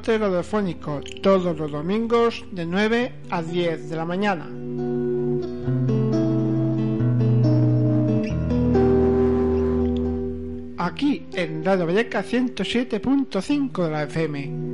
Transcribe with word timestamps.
Cascote 0.00 0.18
Radiofónico, 0.18 1.00
todos 1.22 1.58
los 1.58 1.70
domingos 1.70 2.42
de 2.52 2.64
9 2.64 3.12
a 3.28 3.42
10 3.42 3.90
de 3.90 3.96
la 3.96 4.06
mañana. 4.06 4.46
Aquí 10.78 11.26
en 11.34 11.62
Radio 11.62 11.84
Valleca 11.84 12.24
107.5 12.24 13.84
de 13.84 13.90
la 13.90 14.02
FM. 14.04 14.69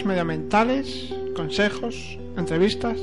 Medioambientales, 0.00 1.12
consejos, 1.36 2.18
entrevistas. 2.38 2.98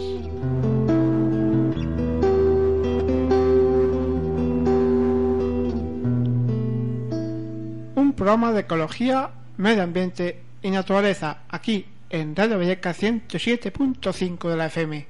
Un 7.96 8.13
programa 8.15 8.51
de 8.54 8.62
ecología, 8.62 9.29
medio 9.57 9.84
ambiente 9.84 10.41
y 10.63 10.71
naturaleza 10.71 11.43
aquí 11.48 11.85
en 12.09 12.35
Radio 12.35 12.57
Valleca 12.57 12.96
107.5 12.96 14.49
de 14.49 14.57
la 14.57 14.65
FM. 14.65 15.07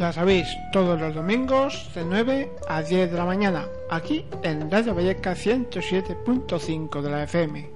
Ya 0.00 0.12
sabéis, 0.12 0.48
todos 0.72 1.00
los 1.00 1.14
domingos 1.14 1.90
de 1.94 2.04
9 2.04 2.50
a 2.68 2.82
10 2.82 3.12
de 3.12 3.16
la 3.16 3.24
mañana, 3.24 3.66
aquí 3.94 4.24
en 4.42 4.70
Radio 4.70 4.94
Valleca 4.94 5.34
107.5 5.34 7.00
de 7.00 7.10
la 7.10 7.22
FM. 7.24 7.73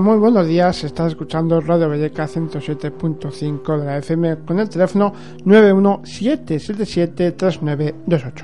Muy 0.00 0.18
buenos 0.18 0.46
días. 0.46 0.84
Estás 0.84 1.12
escuchando 1.12 1.58
Radio 1.60 1.88
Belleca 1.88 2.26
107.5 2.26 3.78
de 3.78 3.84
la 3.84 3.98
FM 3.98 4.38
con 4.44 4.60
el 4.60 4.68
teléfono 4.68 5.12
917773928. 5.44 8.35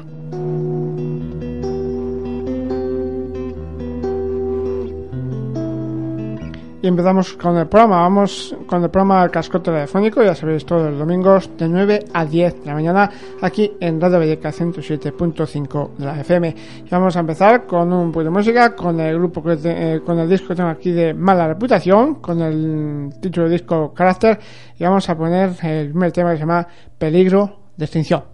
Y 6.83 6.89
empezamos 6.89 7.35
con 7.35 7.57
el 7.59 7.69
programa. 7.69 8.01
Vamos 8.01 8.57
con 8.67 8.83
el 8.83 8.91
programa 8.91 9.29
Cascote 9.29 9.71
Telefónico, 9.71 10.21
ya 10.21 10.35
sabéis, 10.35 10.67
todos 10.67 10.91
los 10.91 10.99
domingos 10.99 11.49
de 11.57 11.69
9 11.69 12.07
a 12.13 12.25
10 12.25 12.61
de 12.61 12.67
la 12.67 12.75
mañana 12.75 13.09
aquí 13.41 13.71
en 13.79 14.01
Radio 14.01 14.19
Belleca 14.19 14.51
107.5 14.51 15.91
de 15.97 16.05
la 16.05 16.21
FM. 16.21 16.57
Y 16.85 16.89
vamos 16.91 17.17
a 17.17 17.21
empezar 17.21 17.67
con 17.67 17.93
un 17.93 18.11
poco 18.11 18.25
de 18.25 18.31
música, 18.31 18.75
con 18.75 18.99
el 18.99 19.17
grupo 19.17 19.45
que 19.45 19.57
eh, 19.63 20.01
con 20.05 20.19
el 20.19 20.29
disco 20.29 20.49
que 20.49 20.55
tengo 20.57 20.71
aquí 20.71 20.91
de 20.91 21.15
Mala 21.15 21.47
Reputación, 21.47 22.17
con 22.17 22.41
el 22.41 23.11
título 23.21 23.47
de 23.47 23.53
disco 23.53 23.95
Carácter, 23.95 24.41
y 24.77 24.83
vamos 24.83 25.09
a 25.09 25.17
poner 25.17 25.51
el 25.63 25.91
primer 25.91 26.11
tema 26.11 26.33
que 26.33 26.39
se 26.39 26.41
llama 26.41 26.67
Peligro 26.99 27.61
de 27.77 27.85
Extinción. 27.85 28.32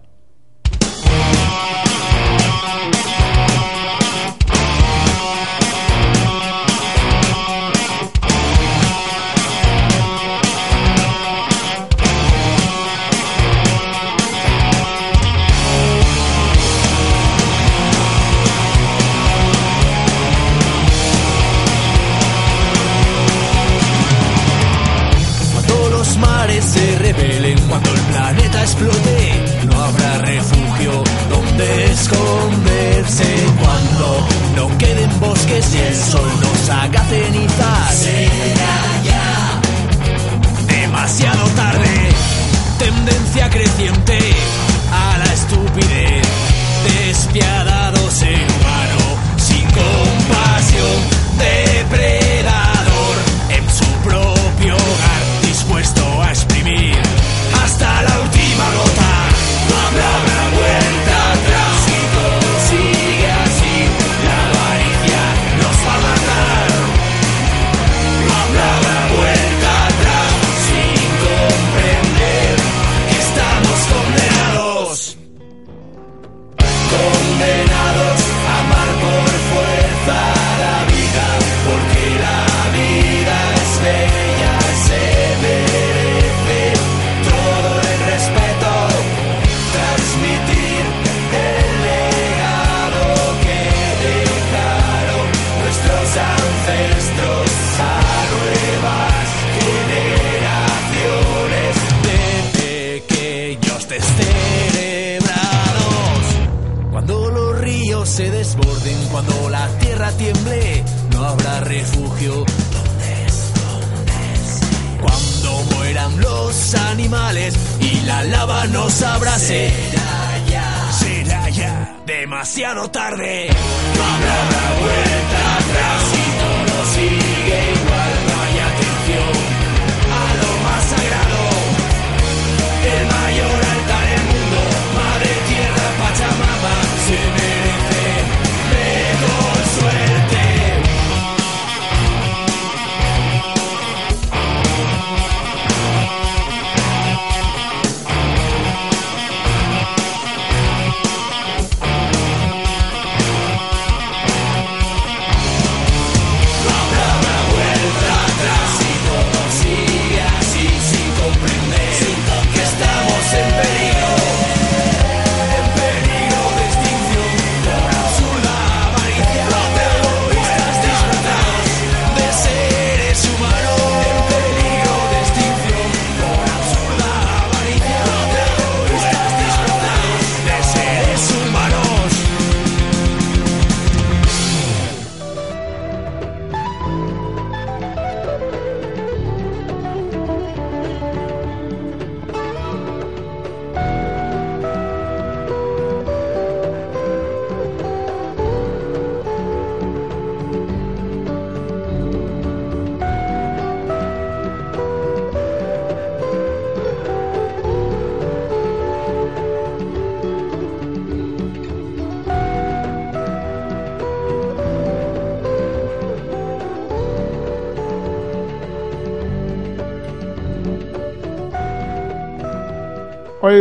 paciente 43.79 44.18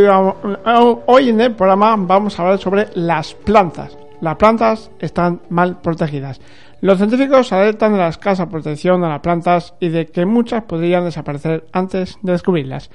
hoy, 0.06 0.98
hoy 1.06 1.28
en 1.30 1.40
el 1.40 1.54
programa 1.54 1.96
vamos 1.98 2.38
a 2.38 2.42
hablar 2.42 2.58
sobre 2.58 2.88
las 2.94 3.34
plantas. 3.34 3.96
Las 4.20 4.36
plantas 4.36 4.90
están 4.98 5.40
mal 5.48 5.80
protegidas. 5.80 6.40
Los 6.80 6.98
científicos 6.98 7.52
alertan 7.52 7.92
de 7.92 7.98
la 7.98 8.08
escasa 8.08 8.48
protección 8.48 9.02
a 9.02 9.08
las 9.08 9.20
plantas 9.20 9.74
y 9.80 9.88
de 9.88 10.06
que 10.06 10.26
muchas 10.26 10.62
podrían 10.64 11.04
desaparecer 11.04 11.66
antes 11.72 12.18
de 12.22 12.32
descubrirlas. 12.32 12.90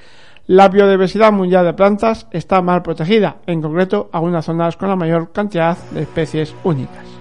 La 0.47 0.67
biodiversidad 0.67 1.31
mundial 1.31 1.65
de 1.65 1.73
plantas 1.73 2.27
está 2.31 2.61
mal 2.61 2.81
protegida, 2.81 3.37
en 3.47 3.61
concreto 3.61 4.09
algunas 4.11 4.45
zonas 4.45 4.75
con 4.75 4.89
la 4.89 4.95
mayor 4.95 5.31
cantidad 5.31 5.77
de 5.91 6.01
especies 6.01 6.53
únicas. 6.63 7.12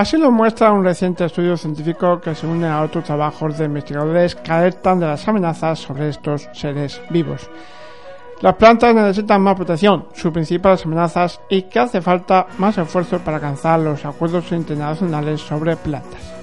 Así 0.00 0.16
lo 0.16 0.30
muestra 0.30 0.72
un 0.72 0.82
reciente 0.82 1.26
estudio 1.26 1.58
científico 1.58 2.22
que 2.22 2.34
se 2.34 2.46
une 2.46 2.66
a 2.66 2.80
otros 2.80 3.04
trabajos 3.04 3.58
de 3.58 3.66
investigadores 3.66 4.34
que 4.34 4.50
alertan 4.50 4.98
de 4.98 5.06
las 5.06 5.28
amenazas 5.28 5.78
sobre 5.78 6.08
estos 6.08 6.48
seres 6.54 7.02
vivos. 7.10 7.50
Las 8.40 8.54
plantas 8.54 8.94
necesitan 8.94 9.42
más 9.42 9.56
protección, 9.56 10.06
sus 10.14 10.32
principales 10.32 10.86
amenazas 10.86 11.42
y 11.50 11.64
que 11.64 11.80
hace 11.80 12.00
falta 12.00 12.46
más 12.56 12.78
esfuerzo 12.78 13.18
para 13.18 13.36
alcanzar 13.36 13.78
los 13.80 14.02
acuerdos 14.06 14.50
internacionales 14.52 15.42
sobre 15.42 15.76
plantas. 15.76 16.39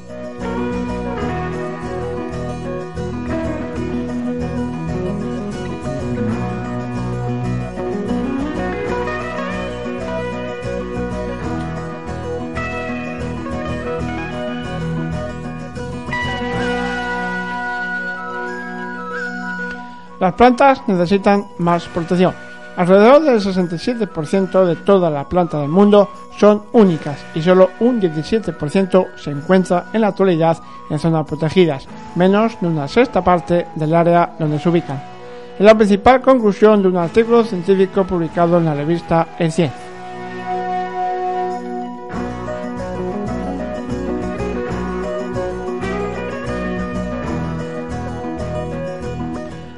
Las 20.27 20.35
plantas 20.35 20.81
necesitan 20.87 21.45
más 21.57 21.85
protección. 21.85 22.33
Alrededor 22.75 23.23
del 23.23 23.39
67% 23.39 24.65
de 24.65 24.75
todas 24.75 25.09
las 25.09 25.25
plantas 25.27 25.61
del 25.61 25.69
mundo 25.69 26.09
son 26.37 26.63
únicas 26.73 27.17
y 27.33 27.41
solo 27.41 27.69
un 27.79 28.01
17% 28.01 29.15
se 29.15 29.31
encuentra 29.31 29.85
en 29.93 30.01
la 30.01 30.09
actualidad 30.09 30.57
en 30.89 30.99
zonas 30.99 31.25
protegidas, 31.25 31.87
menos 32.15 32.59
de 32.59 32.67
una 32.67 32.89
sexta 32.89 33.23
parte 33.23 33.67
del 33.75 33.95
área 33.95 34.33
donde 34.37 34.59
se 34.59 34.67
ubican. 34.67 35.01
Es 35.57 35.65
la 35.65 35.75
principal 35.75 36.19
conclusión 36.19 36.81
de 36.81 36.89
un 36.89 36.97
artículo 36.97 37.45
científico 37.45 38.03
publicado 38.03 38.57
en 38.57 38.65
la 38.65 38.73
revista 38.73 39.29
El. 39.39 39.53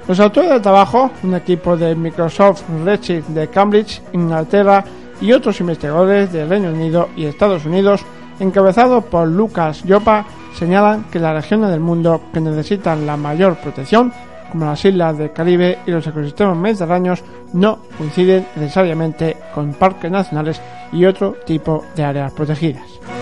Los 0.09 0.19
autores 0.19 0.49
del 0.49 0.63
trabajo, 0.63 1.11
un 1.21 1.35
equipo 1.35 1.77
de 1.77 1.93
Microsoft 1.93 2.63
Research 2.83 3.27
de 3.27 3.47
Cambridge, 3.47 4.01
Inglaterra 4.13 4.83
y 5.21 5.31
otros 5.33 5.59
investigadores 5.59 6.33
del 6.33 6.49
Reino 6.49 6.69
Unido 6.69 7.09
y 7.15 7.25
Estados 7.25 7.63
Unidos, 7.63 8.01
encabezados 8.39 9.03
por 9.03 9.27
Lucas 9.27 9.83
Yopa, 9.83 10.25
señalan 10.57 11.03
que 11.11 11.19
las 11.19 11.35
regiones 11.35 11.69
del 11.69 11.79
mundo 11.79 12.23
que 12.33 12.41
necesitan 12.41 13.05
la 13.05 13.17
mayor 13.17 13.57
protección, 13.57 14.11
como 14.51 14.65
las 14.65 14.83
islas 14.83 15.15
del 15.15 15.31
Caribe 15.31 15.77
y 15.85 15.91
los 15.91 16.07
ecosistemas 16.07 16.57
mediterráneos, 16.57 17.23
no 17.53 17.77
coinciden 17.95 18.47
necesariamente 18.55 19.37
con 19.53 19.73
parques 19.73 20.09
nacionales 20.09 20.59
y 20.91 21.05
otro 21.05 21.35
tipo 21.45 21.85
de 21.95 22.03
áreas 22.03 22.31
protegidas. 22.31 23.18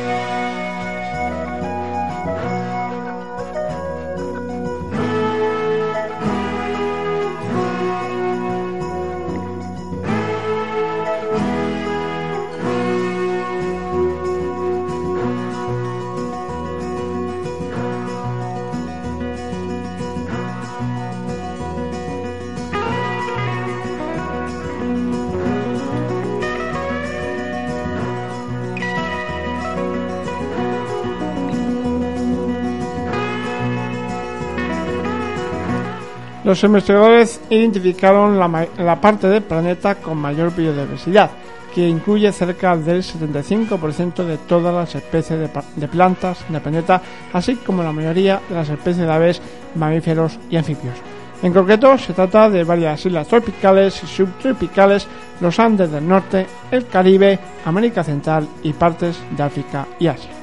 Los 36.47 36.63
investigadores 36.63 37.41
identificaron 37.49 38.39
la, 38.39 39.01
parte 39.01 39.27
del 39.27 39.43
planeta 39.43 39.95
con 39.95 40.17
mayor 40.17 40.55
biodiversidad, 40.55 41.29
que 41.75 41.85
incluye 41.85 42.31
cerca 42.31 42.77
del 42.77 43.03
75% 43.03 44.23
de 44.23 44.37
todas 44.37 44.73
las 44.73 44.95
especies 44.95 45.39
de, 45.41 45.49
de, 45.75 45.87
plantas 45.89 46.45
del 46.47 46.61
planeta, 46.61 47.01
así 47.33 47.55
como 47.57 47.83
la 47.83 47.91
mayoría 47.91 48.39
de 48.47 48.55
las 48.55 48.69
especies 48.69 49.05
de 49.05 49.11
aves, 49.11 49.41
mamíferos 49.75 50.39
y 50.49 50.55
anfibios. 50.55 50.95
En 51.43 51.51
concreto, 51.51 51.97
se 51.97 52.13
trata 52.13 52.49
de 52.49 52.63
varias 52.63 53.05
islas 53.05 53.27
tropicales 53.27 54.01
y 54.01 54.07
subtropicales, 54.07 55.05
los 55.41 55.59
Andes 55.59 55.91
del 55.91 56.07
norte, 56.07 56.45
el 56.71 56.87
Caribe, 56.87 57.37
América 57.65 58.05
Central 58.05 58.47
y 58.63 58.71
partes 58.71 59.19
de 59.35 59.43
África 59.43 59.85
y 59.99 60.07
Asia. 60.07 60.36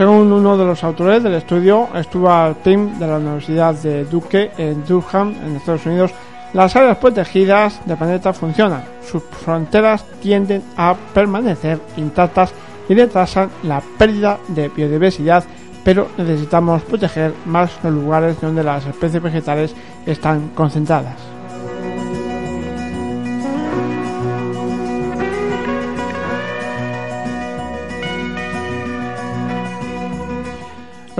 Según 0.00 0.32
uno 0.32 0.56
de 0.56 0.64
los 0.64 0.82
autores 0.82 1.22
del 1.22 1.34
estudio, 1.34 1.90
Stuart 1.94 2.56
Pym 2.64 2.98
de 2.98 3.06
la 3.06 3.18
Universidad 3.18 3.74
de 3.74 4.06
Duke 4.06 4.50
en 4.56 4.82
Durham, 4.86 5.34
en 5.44 5.56
Estados 5.56 5.84
Unidos, 5.84 6.10
las 6.54 6.74
áreas 6.74 6.96
protegidas 6.96 7.82
del 7.84 7.98
planeta 7.98 8.32
funcionan. 8.32 8.82
Sus 9.06 9.22
fronteras 9.24 10.06
tienden 10.22 10.62
a 10.74 10.96
permanecer 11.12 11.78
intactas 11.98 12.50
y 12.88 12.94
retrasan 12.94 13.50
la 13.62 13.82
pérdida 13.98 14.38
de 14.48 14.70
biodiversidad, 14.70 15.44
pero 15.84 16.08
necesitamos 16.16 16.80
proteger 16.80 17.34
más 17.44 17.70
los 17.82 17.92
lugares 17.92 18.40
donde 18.40 18.64
las 18.64 18.86
especies 18.86 19.22
vegetales 19.22 19.74
están 20.06 20.48
concentradas. 20.54 21.29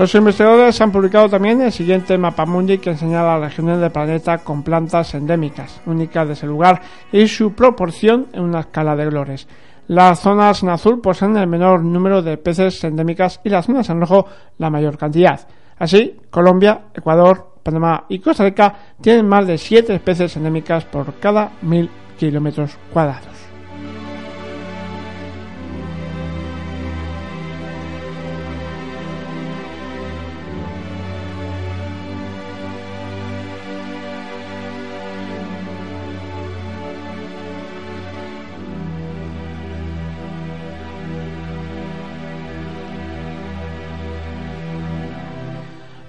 Los 0.01 0.15
investigadores 0.15 0.81
han 0.81 0.91
publicado 0.91 1.29
también 1.29 1.61
el 1.61 1.71
siguiente 1.71 2.17
mapa 2.17 2.43
mundi 2.47 2.79
que 2.79 2.89
enseña 2.89 3.21
las 3.21 3.39
regiones 3.39 3.79
del 3.79 3.91
planeta 3.91 4.39
con 4.39 4.63
plantas 4.63 5.13
endémicas, 5.13 5.79
únicas 5.85 6.25
de 6.25 6.33
ese 6.33 6.47
lugar, 6.47 6.81
y 7.11 7.27
su 7.27 7.53
proporción 7.53 8.25
en 8.33 8.41
una 8.41 8.61
escala 8.61 8.95
de 8.95 9.05
glores. 9.05 9.47
Las 9.85 10.21
zonas 10.21 10.63
en 10.63 10.69
azul 10.69 11.01
poseen 11.01 11.37
el 11.37 11.45
menor 11.45 11.83
número 11.83 12.23
de 12.23 12.33
especies 12.33 12.83
endémicas 12.83 13.41
y 13.43 13.49
las 13.49 13.67
zonas 13.67 13.91
en 13.91 14.01
rojo 14.01 14.25
la 14.57 14.71
mayor 14.71 14.97
cantidad. 14.97 15.47
Así, 15.77 16.17
Colombia, 16.31 16.85
Ecuador, 16.95 17.57
Panamá 17.61 18.05
y 18.09 18.17
Costa 18.17 18.43
Rica 18.43 18.73
tienen 19.01 19.29
más 19.29 19.45
de 19.45 19.59
7 19.59 19.93
especies 19.93 20.35
endémicas 20.35 20.83
por 20.83 21.13
cada 21.19 21.51
mil 21.61 21.91
kilómetros 22.17 22.75
cuadrados. 22.91 23.40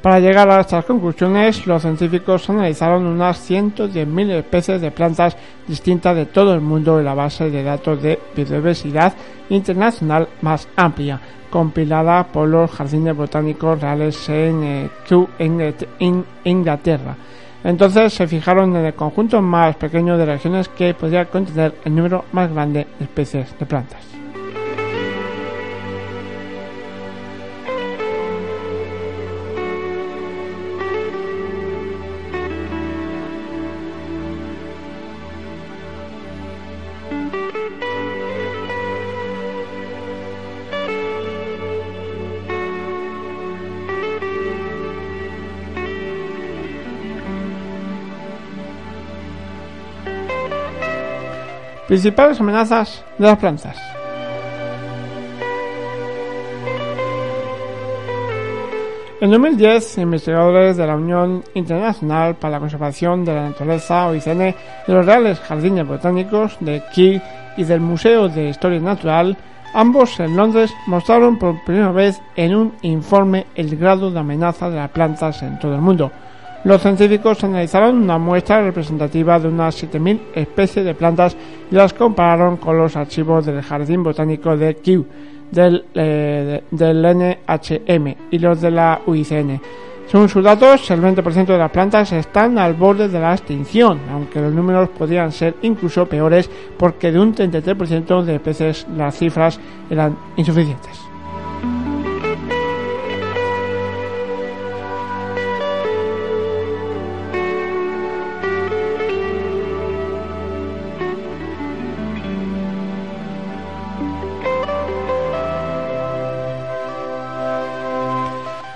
Para 0.02 0.18
llegar 0.18 0.50
a 0.50 0.60
estas 0.60 0.84
conclusiones, 0.84 1.64
los 1.64 1.80
científicos 1.80 2.50
analizaron 2.50 3.06
unas 3.06 3.48
110.000 3.48 4.30
especies 4.32 4.80
de 4.80 4.90
plantas 4.90 5.36
distintas 5.68 6.16
de 6.16 6.26
todo 6.26 6.52
el 6.54 6.60
mundo 6.60 6.98
en 6.98 7.04
la 7.04 7.14
base 7.14 7.48
de 7.50 7.62
datos 7.62 8.02
de 8.02 8.18
biodiversidad 8.34 9.14
internacional 9.48 10.28
más 10.40 10.66
amplia, 10.74 11.20
compilada 11.48 12.24
por 12.24 12.48
los 12.48 12.68
Jardines 12.72 13.16
Botánicos 13.16 13.80
Reales 13.80 14.28
en, 14.28 14.64
eh, 14.64 15.74
en 16.00 16.24
Inglaterra. 16.42 17.16
Entonces 17.62 18.12
se 18.12 18.26
fijaron 18.26 18.74
en 18.74 18.86
el 18.86 18.94
conjunto 18.94 19.40
más 19.40 19.76
pequeño 19.76 20.18
de 20.18 20.26
regiones 20.26 20.68
que 20.68 20.94
podría 20.94 21.26
contener 21.26 21.74
el 21.84 21.94
número 21.94 22.24
más 22.32 22.52
grande 22.52 22.88
de 22.98 23.04
especies 23.04 23.56
de 23.56 23.66
plantas. 23.66 24.11
Principales 51.92 52.40
amenazas 52.40 53.04
de 53.18 53.26
las 53.26 53.36
plantas. 53.36 53.76
En 59.20 59.30
2010, 59.30 59.98
investigadores 59.98 60.78
de 60.78 60.86
la 60.86 60.96
Unión 60.96 61.44
Internacional 61.52 62.36
para 62.36 62.52
la 62.52 62.60
Conservación 62.60 63.26
de 63.26 63.34
la 63.34 63.48
Naturaleza, 63.50 64.06
OICN, 64.06 64.38
de 64.38 64.54
los 64.86 65.04
Reales 65.04 65.38
Jardines 65.40 65.86
Botánicos 65.86 66.56
de 66.60 66.82
Kew 66.94 67.20
y 67.58 67.64
del 67.64 67.80
Museo 67.80 68.30
de 68.30 68.48
Historia 68.48 68.80
Natural, 68.80 69.36
ambos 69.74 70.18
en 70.18 70.34
Londres, 70.34 70.72
mostraron 70.86 71.38
por 71.38 71.62
primera 71.62 71.92
vez 71.92 72.22
en 72.36 72.54
un 72.54 72.72
informe 72.80 73.48
el 73.54 73.76
grado 73.76 74.10
de 74.10 74.18
amenaza 74.18 74.70
de 74.70 74.76
las 74.76 74.90
plantas 74.92 75.42
en 75.42 75.58
todo 75.58 75.74
el 75.74 75.82
mundo. 75.82 76.10
Los 76.64 76.80
científicos 76.80 77.42
analizaron 77.42 77.96
una 77.96 78.18
muestra 78.18 78.62
representativa 78.62 79.38
de 79.40 79.48
unas 79.48 79.82
7.000 79.82 80.20
especies 80.34 80.84
de 80.84 80.94
plantas 80.94 81.36
y 81.70 81.74
las 81.74 81.92
compararon 81.92 82.56
con 82.56 82.78
los 82.78 82.94
archivos 82.94 83.44
del 83.44 83.62
Jardín 83.62 84.04
Botánico 84.04 84.56
de 84.56 84.76
Kew, 84.76 85.04
del, 85.50 85.84
eh, 85.94 86.62
NHM 86.70 88.14
y 88.30 88.38
los 88.38 88.60
de 88.60 88.70
la 88.70 89.00
UICN. 89.04 89.60
Según 90.06 90.28
sus 90.28 90.44
datos, 90.44 90.88
el 90.90 91.00
20% 91.00 91.46
de 91.46 91.58
las 91.58 91.70
plantas 91.70 92.12
están 92.12 92.58
al 92.58 92.74
borde 92.74 93.08
de 93.08 93.18
la 93.18 93.32
extinción, 93.32 93.98
aunque 94.12 94.40
los 94.40 94.52
números 94.52 94.90
podrían 94.90 95.32
ser 95.32 95.56
incluso 95.62 96.06
peores 96.06 96.48
porque 96.76 97.10
de 97.10 97.18
un 97.18 97.34
33% 97.34 98.22
de 98.22 98.36
especies 98.36 98.86
las 98.96 99.16
cifras 99.16 99.58
eran 99.90 100.16
insuficientes. 100.36 101.01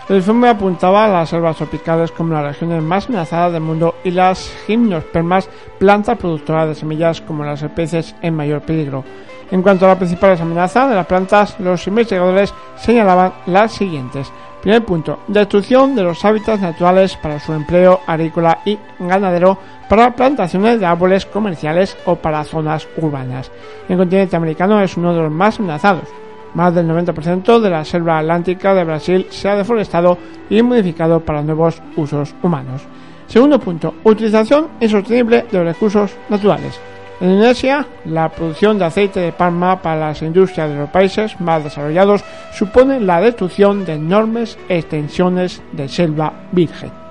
El 0.08 0.16
informe 0.16 0.48
apuntaba 0.48 1.04
a 1.04 1.08
las 1.08 1.30
selvas 1.30 1.56
tropicales 1.56 2.12
como 2.12 2.32
las 2.32 2.44
regiones 2.44 2.80
más 2.80 3.08
amenazadas 3.08 3.52
del 3.52 3.62
mundo 3.62 3.96
y 4.04 4.12
las 4.12 4.52
gimnospermas, 4.64 5.48
plantas 5.78 6.16
productoras 6.16 6.68
de 6.68 6.74
semillas 6.76 7.20
como 7.20 7.44
las 7.44 7.60
especies 7.62 8.14
en 8.22 8.36
mayor 8.36 8.60
peligro. 8.62 9.02
En 9.50 9.62
cuanto 9.62 9.84
a 9.84 9.88
las 9.88 9.98
principales 9.98 10.40
amenazas 10.40 10.88
de 10.88 10.94
las 10.94 11.06
plantas, 11.06 11.58
los 11.58 11.84
investigadores 11.88 12.54
señalaban 12.76 13.32
las 13.46 13.72
siguientes. 13.72 14.30
Primer 14.62 14.84
punto, 14.84 15.18
destrucción 15.26 15.96
de 15.96 16.04
los 16.04 16.24
hábitats 16.24 16.62
naturales 16.62 17.16
para 17.16 17.40
su 17.40 17.52
empleo 17.52 18.00
agrícola 18.06 18.58
y 18.64 18.78
ganadero 19.00 19.58
para 19.88 20.14
plantaciones 20.14 20.78
de 20.78 20.86
árboles 20.86 21.26
comerciales 21.26 21.96
o 22.04 22.14
para 22.14 22.44
zonas 22.44 22.86
urbanas. 22.96 23.50
El 23.88 23.96
continente 23.96 24.36
americano 24.36 24.80
es 24.80 24.96
uno 24.96 25.12
de 25.12 25.22
los 25.22 25.32
más 25.32 25.58
amenazados. 25.58 26.25
Más 26.56 26.74
del 26.74 26.88
90% 26.88 27.60
de 27.60 27.68
la 27.68 27.84
selva 27.84 28.18
atlántica 28.18 28.72
de 28.72 28.82
Brasil 28.82 29.26
se 29.28 29.46
ha 29.46 29.56
deforestado 29.56 30.16
y 30.48 30.62
modificado 30.62 31.20
para 31.20 31.42
nuevos 31.42 31.82
usos 31.96 32.34
humanos. 32.42 32.80
Segundo 33.26 33.60
punto, 33.60 33.96
utilización 34.04 34.68
insostenible 34.80 35.44
de 35.52 35.58
los 35.58 35.74
recursos 35.74 36.16
naturales. 36.30 36.80
En 37.20 37.32
Indonesia, 37.32 37.86
la 38.06 38.30
producción 38.30 38.78
de 38.78 38.86
aceite 38.86 39.20
de 39.20 39.32
palma 39.32 39.82
para 39.82 40.00
las 40.00 40.22
industrias 40.22 40.70
de 40.70 40.76
los 40.76 40.88
países 40.88 41.38
más 41.42 41.62
desarrollados 41.62 42.24
supone 42.54 43.00
la 43.00 43.20
destrucción 43.20 43.84
de 43.84 43.92
enormes 43.92 44.58
extensiones 44.70 45.60
de 45.72 45.90
selva 45.90 46.32
virgen. 46.52 47.05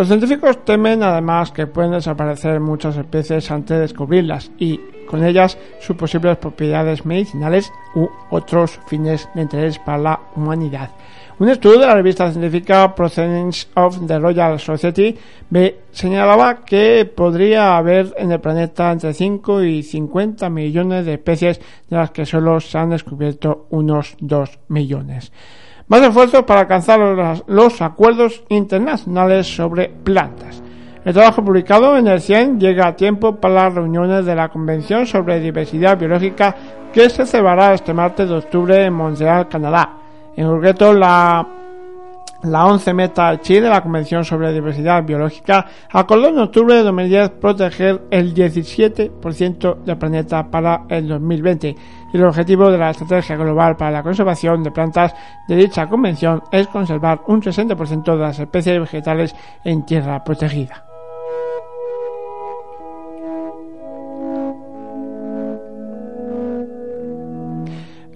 Los 0.00 0.08
científicos 0.08 0.64
temen 0.64 1.02
además 1.02 1.52
que 1.52 1.66
pueden 1.66 1.90
desaparecer 1.90 2.58
muchas 2.58 2.96
especies 2.96 3.50
antes 3.50 3.76
de 3.76 3.82
descubrirlas 3.82 4.50
y, 4.58 4.80
con 5.06 5.22
ellas, 5.22 5.58
sus 5.78 5.94
posibles 5.94 6.38
propiedades 6.38 7.04
medicinales 7.04 7.70
u 7.94 8.08
otros 8.30 8.80
fines 8.86 9.28
de 9.34 9.42
interés 9.42 9.78
para 9.78 9.98
la 9.98 10.20
humanidad. 10.34 10.88
Un 11.38 11.50
estudio 11.50 11.80
de 11.80 11.86
la 11.86 11.94
revista 11.94 12.32
científica 12.32 12.94
Proceedings 12.94 13.68
of 13.74 14.06
the 14.06 14.18
Royal 14.18 14.58
Society 14.58 15.18
señalaba 15.92 16.64
que 16.64 17.04
podría 17.04 17.76
haber 17.76 18.14
en 18.16 18.32
el 18.32 18.40
planeta 18.40 18.90
entre 18.92 19.12
5 19.12 19.64
y 19.64 19.82
50 19.82 20.48
millones 20.48 21.04
de 21.04 21.12
especies, 21.12 21.60
de 21.90 21.96
las 21.98 22.10
que 22.10 22.24
solo 22.24 22.58
se 22.60 22.78
han 22.78 22.88
descubierto 22.88 23.66
unos 23.68 24.16
2 24.18 24.60
millones. 24.68 25.30
Más 25.90 26.02
esfuerzos 26.02 26.44
para 26.44 26.60
alcanzar 26.60 27.00
los, 27.48 27.82
acuerdos 27.82 28.44
internacionales 28.48 29.52
sobre 29.52 29.88
plantas. 29.88 30.62
El 31.04 31.12
trabajo 31.12 31.44
publicado 31.44 31.96
en 31.96 32.06
el 32.06 32.20
100 32.20 32.60
llega 32.60 32.86
a 32.86 32.94
tiempo 32.94 33.34
para 33.34 33.54
las 33.54 33.74
reuniones 33.74 34.24
de 34.24 34.36
la 34.36 34.50
Convención 34.50 35.04
sobre 35.04 35.40
Diversidad 35.40 35.98
Biológica 35.98 36.54
que 36.92 37.10
se 37.10 37.26
celebrará 37.26 37.74
este 37.74 37.92
martes 37.92 38.28
de 38.28 38.36
octubre 38.36 38.84
en 38.84 38.92
Montreal, 38.92 39.48
Canadá. 39.48 39.96
En 40.36 40.46
concreto, 40.46 40.92
la 40.92 41.44
la 42.42 42.66
11 42.66 42.94
Meta 42.94 43.38
Chi 43.40 43.60
de 43.60 43.68
la 43.68 43.82
Convención 43.82 44.24
sobre 44.24 44.52
Diversidad 44.52 45.04
Biológica 45.04 45.66
acordó 45.90 46.28
en 46.28 46.38
octubre 46.38 46.74
de 46.74 46.82
2010 46.84 47.30
proteger 47.30 48.02
el 48.10 48.34
17% 48.34 49.82
del 49.84 49.98
planeta 49.98 50.50
para 50.50 50.84
el 50.88 51.06
2020 51.08 51.76
y 52.12 52.16
el 52.16 52.24
objetivo 52.24 52.70
de 52.70 52.78
la 52.78 52.90
Estrategia 52.90 53.36
Global 53.36 53.76
para 53.76 53.90
la 53.90 54.02
Conservación 54.02 54.62
de 54.62 54.70
Plantas 54.70 55.14
de 55.48 55.56
dicha 55.56 55.88
convención 55.88 56.42
es 56.50 56.68
conservar 56.68 57.20
un 57.26 57.42
60% 57.42 58.04
de 58.04 58.18
las 58.18 58.38
especies 58.38 58.80
vegetales 58.80 59.34
en 59.64 59.84
tierra 59.84 60.22
protegida. 60.24 60.84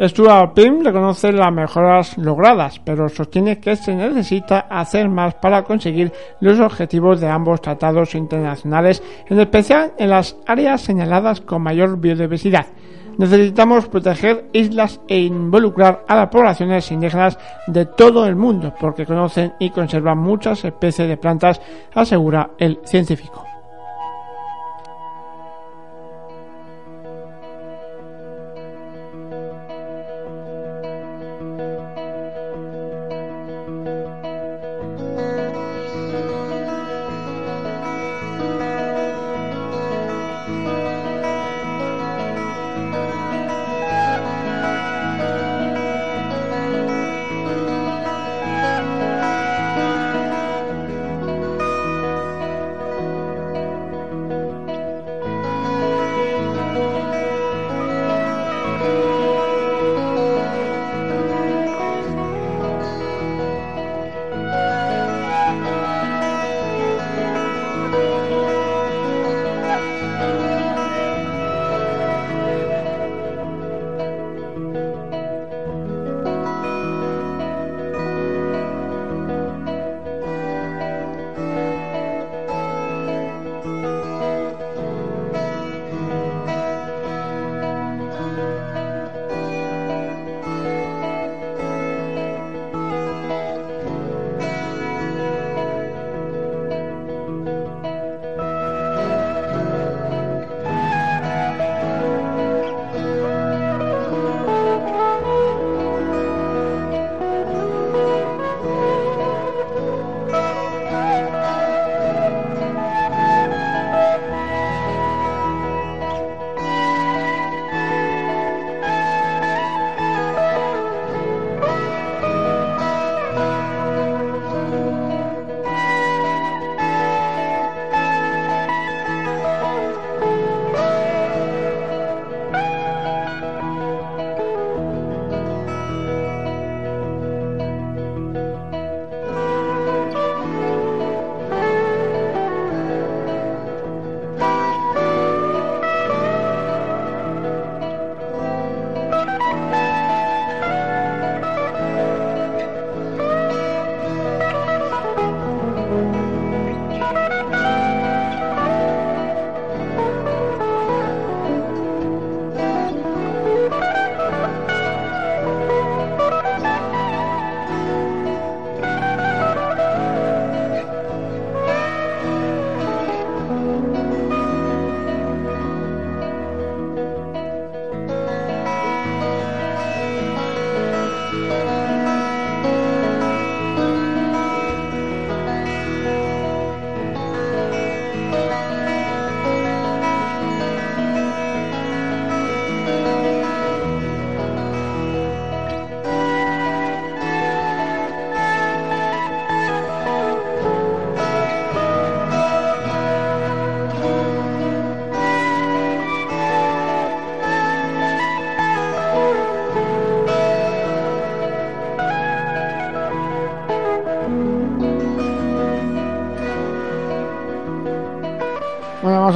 Stuart 0.01 0.55
Pym 0.55 0.83
reconoce 0.83 1.33
las 1.33 1.53
mejoras 1.53 2.19
logradas, 2.19 2.81
pero 2.81 3.09
sostiene 3.09 3.61
que 3.61 3.77
se 3.77 3.95
necesita 3.95 4.67
hacer 4.69 5.09
más 5.09 5.35
para 5.35 5.63
conseguir 5.63 6.13
los 6.41 6.59
objetivos 6.59 7.21
de 7.21 7.29
ambos 7.29 7.61
tratados 7.61 8.17
internacionales, 8.17 9.03
en 9.29 9.39
especial 9.39 9.93
en 9.97 10.11
las 10.11 10.37
áreas 10.47 10.81
señaladas 10.81 11.41
con 11.41 11.63
mayor 11.63 12.01
biodiversidad. 12.01 12.67
Necesitamos 13.19 13.87
proteger 13.87 14.47
islas 14.53 15.01
e 15.09 15.19
involucrar 15.21 16.05
a 16.09 16.17
las 16.17 16.29
poblaciones 16.29 16.91
indígenas 16.91 17.39
de 17.67 17.87
todo 17.87 18.27
el 18.27 18.37
mundo, 18.37 18.75
porque 18.81 19.07
conocen 19.07 19.55
y 19.59 19.71
conservan 19.71 20.19
muchas 20.19 20.65
especies 20.65 21.09
de 21.09 21.17
plantas, 21.17 21.61
asegura 21.95 22.51
el 22.59 22.81
científico. 22.85 23.54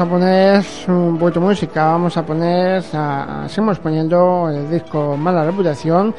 Poner 0.09 0.65
un 0.89 1.19
poquito 1.19 1.41
de 1.41 1.47
música. 1.47 1.85
Vamos 1.87 2.17
a 2.17 2.25
poner, 2.25 2.83
a, 2.93 3.47
seguimos 3.49 3.79
poniendo 3.79 4.49
el 4.51 4.71
disco 4.71 5.17
Mala 5.17 5.45
Reputación 5.45 6.15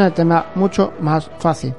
el 0.00 0.12
tema 0.12 0.46
mucho 0.54 0.92
más 1.00 1.30
fácil. 1.38 1.74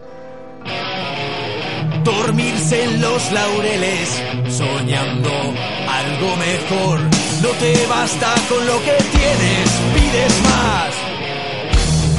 Dormirse 2.04 2.84
en 2.84 3.01
los 3.01 3.32
laureles, 3.32 4.23
soñando 4.47 5.30
algo 5.30 6.36
mejor. 6.38 6.99
No 7.41 7.49
te 7.60 7.88
basta 7.88 8.34
con 8.47 8.65
lo 8.65 8.78
que 8.80 8.97
tienes, 9.12 9.67
pides 9.93 10.41
más. 10.43 10.93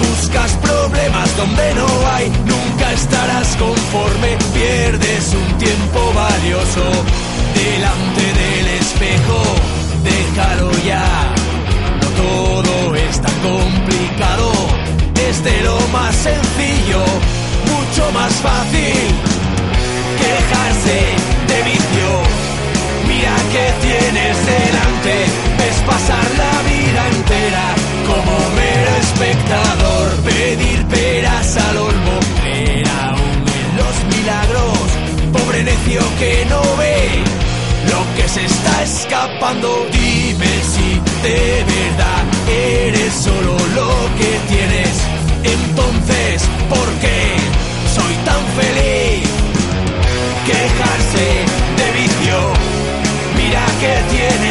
Buscas 0.09 0.53
problemas 0.57 1.37
donde 1.37 1.75
no 1.75 1.87
hay, 2.13 2.29
nunca 2.29 2.93
estarás 2.93 3.57
conforme, 3.57 4.37
pierdes 4.53 5.35
un 5.35 5.59
tiempo 5.59 6.13
valioso 6.15 6.83
delante 7.55 8.23
del 8.23 8.66
espejo, 9.07 9.43
déjalo 10.03 10.71
ya. 10.85 11.05
No 12.01 12.09
todo 12.23 12.95
es 12.95 13.21
tan 13.21 13.35
complicado, 13.41 14.53
es 15.29 15.45
de 15.45 15.63
lo 15.63 15.79
más 15.93 16.15
sencillo, 16.15 17.05
mucho 17.73 18.13
más 18.13 18.33
fácil 18.35 18.97
quejarse 20.21 20.99
de 21.51 21.63
vicio. 21.71 22.11
Mira 23.09 23.37
que 23.53 23.87
tienes 23.87 24.37
delante, 24.47 25.15
ves 25.59 25.79
pasar 25.87 26.27
la 26.43 26.55
vida 26.71 27.03
entera 27.17 27.67
como 28.07 28.33
mero 28.57 28.91
espectador, 29.01 30.09
pedir 30.25 30.85
peras 30.87 31.57
al 31.57 31.77
olmo, 31.77 32.21
creer 32.43 32.89
aún 32.89 33.45
en 33.61 33.77
los 33.81 34.17
milagros, 34.17 34.79
pobre 35.33 35.63
necio 35.65 36.03
que 36.19 36.47
no 36.51 36.61
ve 36.77 37.25
lo 37.91 38.17
que 38.17 38.29
se 38.29 38.45
escapando. 38.83 39.87
Dime 39.93 40.53
si 40.73 40.89
de 41.23 41.65
verdad 41.75 42.25
eres 42.49 43.13
solo 43.15 43.57
lo 43.75 43.91
que 44.19 44.31
tienes. 44.53 44.95
Entonces, 45.43 46.43
¿por 46.69 46.89
qué 47.03 47.37
soy 47.97 48.15
tan 48.25 48.43
feliz? 48.59 49.29
Quejarse 50.49 51.27
de 51.79 51.87
vicio. 51.99 52.39
Mira 53.37 53.65
que 53.81 53.95
tienes 54.15 54.46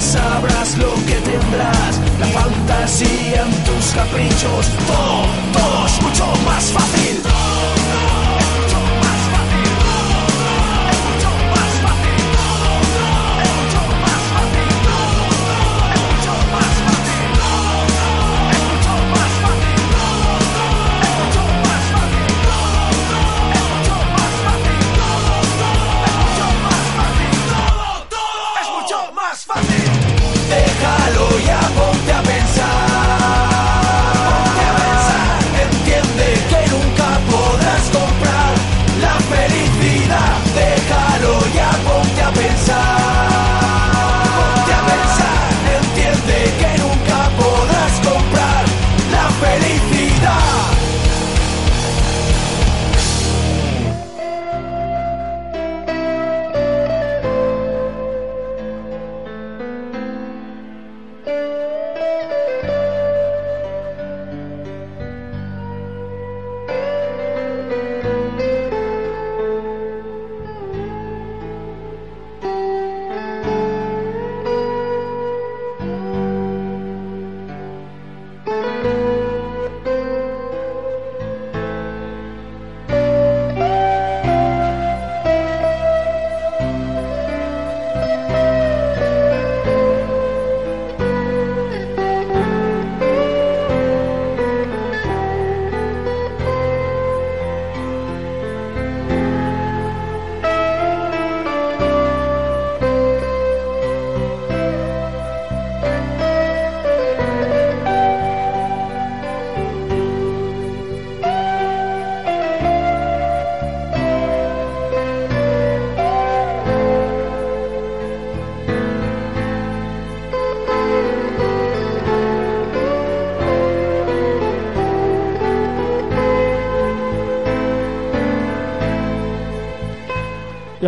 sabrás 0.00 0.76
lo 0.78 0.94
que 1.06 1.16
tendrás. 1.30 2.00
La 2.18 2.26
fantasía 2.26 3.42
en 3.42 3.64
tus 3.64 3.84
caprichos, 3.94 4.66
todo, 4.86 5.26
todo 5.52 5.86
es 5.86 6.02
mucho 6.02 6.26
más 6.44 6.64
fácil. 6.72 7.09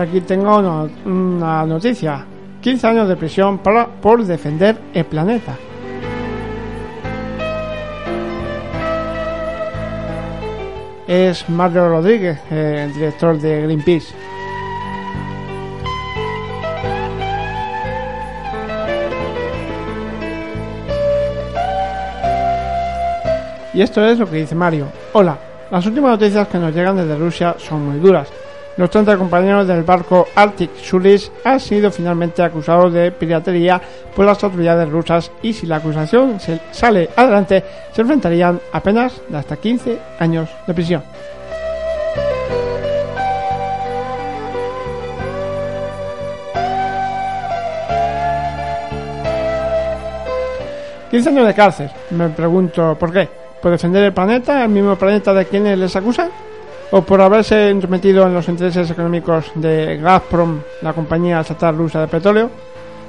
Aquí 0.02 0.20
tengo 0.20 0.58
una, 0.58 1.64
noticia. 1.66 2.24
15 2.60 2.86
años 2.86 3.08
de 3.08 3.16
prisión 3.16 3.58
para, 3.58 3.86
por 3.86 4.24
defender 4.24 4.76
el 4.94 5.04
planeta. 5.04 5.56
Es 11.06 11.48
Mario 11.48 11.88
Rodríguez, 11.88 12.38
el 12.50 12.92
director 12.94 13.38
de 13.38 13.62
Greenpeace. 13.62 14.14
Y 23.74 23.80
esto 23.80 24.04
es 24.04 24.18
lo 24.18 24.28
que 24.28 24.36
dice 24.36 24.54
Mario. 24.54 24.86
Hola, 25.14 25.38
las 25.70 25.84
últimas 25.86 26.12
noticias 26.12 26.46
que 26.48 26.58
nos 26.58 26.74
llegan 26.74 26.96
desde 26.96 27.16
Rusia 27.16 27.56
son 27.58 27.86
muy 27.86 27.98
duras. 27.98 28.28
Los 28.76 28.88
30 28.88 29.18
compañeros 29.18 29.68
del 29.68 29.82
barco 29.82 30.28
Arctic 30.34 30.74
Sulis 30.76 31.30
han 31.44 31.60
sido 31.60 31.90
finalmente 31.90 32.42
acusados 32.42 32.92
de 32.92 33.12
piratería 33.12 33.80
por 34.16 34.24
las 34.24 34.42
autoridades 34.42 34.88
rusas 34.88 35.30
y 35.42 35.52
si 35.52 35.66
la 35.66 35.76
acusación 35.76 36.38
sale 36.70 37.10
adelante 37.14 37.62
se 37.92 38.00
enfrentarían 38.00 38.58
apenas 38.72 39.20
de 39.28 39.36
hasta 39.36 39.56
15 39.56 39.98
años 40.18 40.48
de 40.66 40.74
prisión. 40.74 41.02
...15 51.12 51.26
años 51.26 51.46
de 51.46 51.52
cárcel. 51.52 51.90
Me 52.12 52.30
pregunto 52.30 52.96
por 52.98 53.12
qué. 53.12 53.28
¿Por 53.60 53.70
defender 53.70 54.02
el 54.02 54.14
planeta, 54.14 54.64
el 54.64 54.70
mismo 54.70 54.96
planeta 54.96 55.34
de 55.34 55.44
quienes 55.44 55.76
les 55.76 55.94
acusan? 55.94 56.30
¿O 56.94 57.00
por 57.00 57.22
haberse 57.22 57.70
intrometido 57.70 58.26
en 58.26 58.34
los 58.34 58.48
intereses 58.50 58.90
económicos 58.90 59.50
de 59.54 59.96
Gazprom, 59.96 60.60
la 60.82 60.92
compañía 60.92 61.40
estatal 61.40 61.74
rusa 61.74 62.02
de 62.02 62.06
petróleo? 62.06 62.50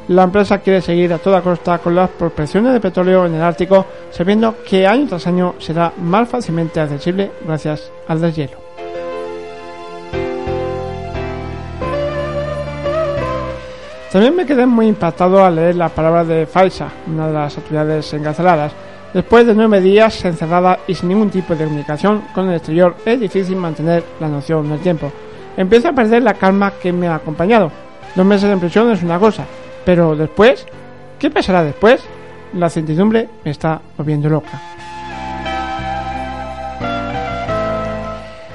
La 0.07 0.23
empresa 0.23 0.59
quiere 0.59 0.79
seguir 0.79 1.11
a 1.11 1.17
toda 1.17 1.41
costa 1.41 1.79
con 1.79 1.93
las 1.93 2.09
prospecciones 2.09 2.71
de 2.71 2.79
petróleo 2.79 3.25
en 3.25 3.35
el 3.35 3.41
Ártico, 3.41 3.85
sabiendo 4.09 4.55
que 4.63 4.87
año 4.87 5.07
tras 5.09 5.27
año 5.27 5.55
será 5.59 5.91
más 5.97 6.29
fácilmente 6.29 6.79
accesible 6.79 7.31
gracias 7.45 7.91
al 8.07 8.21
deshielo. 8.21 8.57
También 14.13 14.33
me 14.33 14.45
quedé 14.45 14.65
muy 14.65 14.87
impactado 14.87 15.43
al 15.43 15.57
leer 15.57 15.75
la 15.75 15.89
palabra 15.89 16.23
de 16.23 16.45
Faisa, 16.45 16.87
una 17.07 17.27
de 17.27 17.33
las 17.33 17.57
autoridades 17.57 18.13
encarceladas. 18.13 18.71
Después 19.13 19.45
de 19.45 19.53
nueve 19.53 19.79
días 19.79 20.25
encerrada 20.25 20.79
y 20.87 20.95
sin 20.95 21.09
ningún 21.09 21.29
tipo 21.29 21.55
de 21.55 21.65
comunicación 21.65 22.23
con 22.33 22.49
el 22.49 22.55
exterior, 22.55 22.95
es 23.05 23.19
difícil 23.19 23.55
mantener 23.55 24.03
la 24.19 24.27
noción 24.27 24.67
del 24.69 24.79
tiempo. 24.79 25.11
Empiezo 25.55 25.89
a 25.89 25.93
perder 25.93 26.23
la 26.23 26.33
calma 26.33 26.73
que 26.81 26.91
me 26.91 27.07
ha 27.07 27.15
acompañado. 27.15 27.71
Dos 28.15 28.25
meses 28.25 28.51
en 28.51 28.59
prisión 28.59 28.91
es 28.91 29.03
una 29.03 29.19
cosa, 29.19 29.45
pero 29.85 30.15
después, 30.15 30.65
¿qué 31.19 31.29
pasará 31.29 31.63
después? 31.63 32.03
La 32.53 32.69
certidumbre 32.69 33.29
me 33.45 33.51
está 33.51 33.79
volviendo 33.97 34.29
loca. 34.29 34.72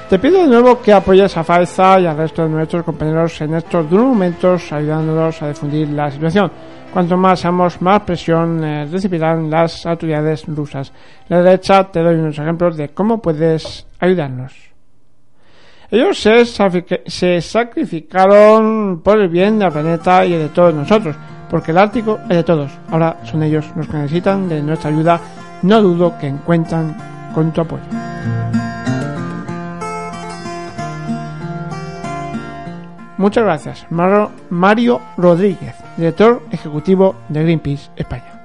Te 0.09 0.17
pido 0.17 0.41
de 0.41 0.47
nuevo 0.47 0.81
que 0.81 0.91
apoyes 0.91 1.37
a 1.37 1.43
Faiza 1.43 1.99
y 1.99 2.07
al 2.07 2.17
resto 2.17 2.41
de 2.41 2.49
nuestros 2.49 2.81
compañeros 2.81 3.39
en 3.41 3.53
estos 3.53 3.87
duros 3.87 4.07
momentos 4.07 4.73
ayudándonos 4.73 5.39
a 5.43 5.49
difundir 5.49 5.87
la 5.89 6.09
situación. 6.09 6.51
Cuanto 6.91 7.15
más 7.15 7.39
seamos, 7.39 7.79
más 7.79 8.01
presión 8.01 8.63
eh, 8.63 8.87
recibirán 8.91 9.51
las 9.51 9.85
autoridades 9.85 10.47
rusas. 10.47 10.91
La 11.27 11.43
derecha 11.43 11.91
te 11.91 11.99
doy 11.99 12.15
unos 12.15 12.39
ejemplos 12.39 12.75
de 12.75 12.89
cómo 12.89 13.21
puedes 13.21 13.85
ayudarnos. 13.99 14.51
Ellos 15.91 16.19
se, 16.19 16.43
se 17.05 17.41
sacrificaron 17.41 19.01
por 19.03 19.19
el 19.19 19.29
bien 19.29 19.59
del 19.59 19.71
planeta 19.71 20.25
y 20.25 20.31
de 20.31 20.49
todos 20.49 20.73
nosotros, 20.73 21.15
porque 21.51 21.69
el 21.69 21.77
Ártico 21.77 22.17
es 22.23 22.35
de 22.35 22.43
todos. 22.43 22.71
Ahora 22.89 23.17
son 23.25 23.43
ellos 23.43 23.65
los 23.75 23.87
que 23.87 23.97
necesitan 23.97 24.49
de 24.49 24.63
nuestra 24.63 24.89
ayuda. 24.89 25.21
No 25.61 25.83
dudo 25.83 26.17
que 26.19 26.25
encuentran 26.25 26.97
con 27.35 27.53
tu 27.53 27.61
apoyo. 27.61 27.83
Muchas 33.19 33.43
gracias, 33.43 33.85
Mario 33.89 35.01
Rodríguez, 35.17 35.75
director 35.97 36.41
ejecutivo 36.51 37.15
de 37.27 37.43
Greenpeace 37.43 37.89
España. 37.97 38.38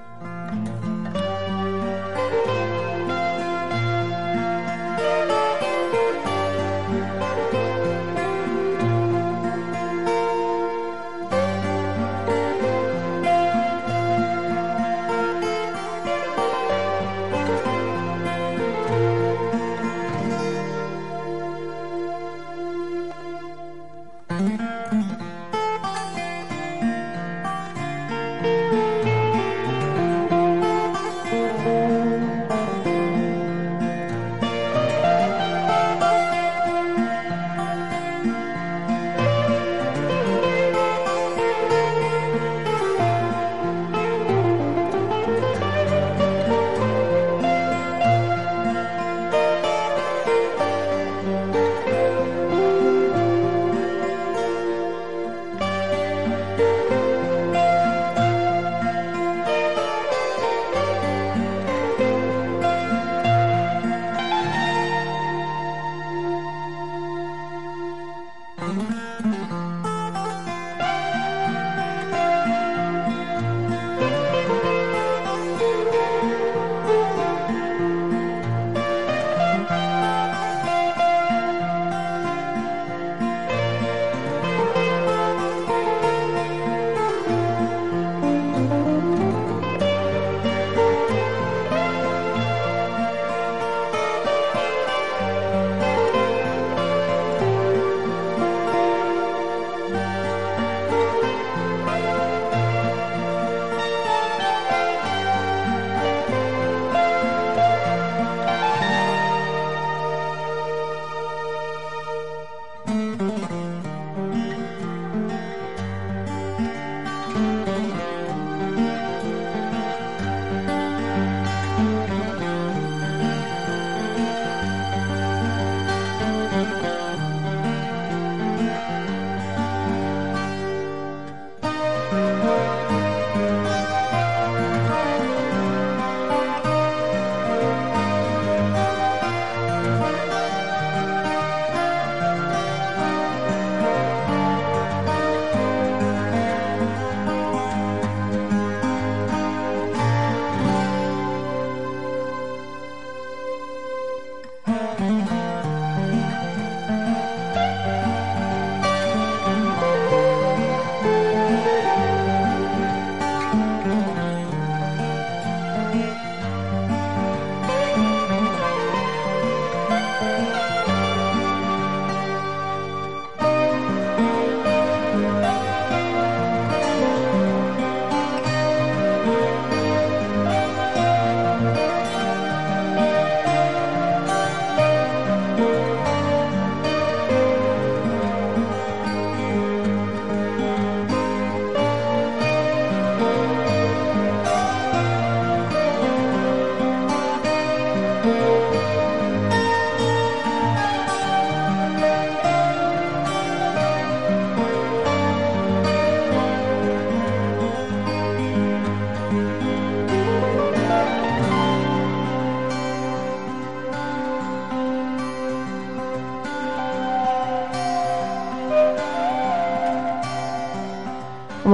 Müzik 68.72 69.33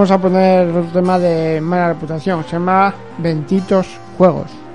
vamos 0.01 0.13
a 0.13 0.19
poner 0.19 0.67
otro 0.71 0.91
tema 0.93 1.19
de 1.19 1.61
mala 1.61 1.89
reputación, 1.89 2.43
se 2.45 2.53
llama 2.53 2.95
Benditos 3.19 3.87
Juegos. 4.17 4.70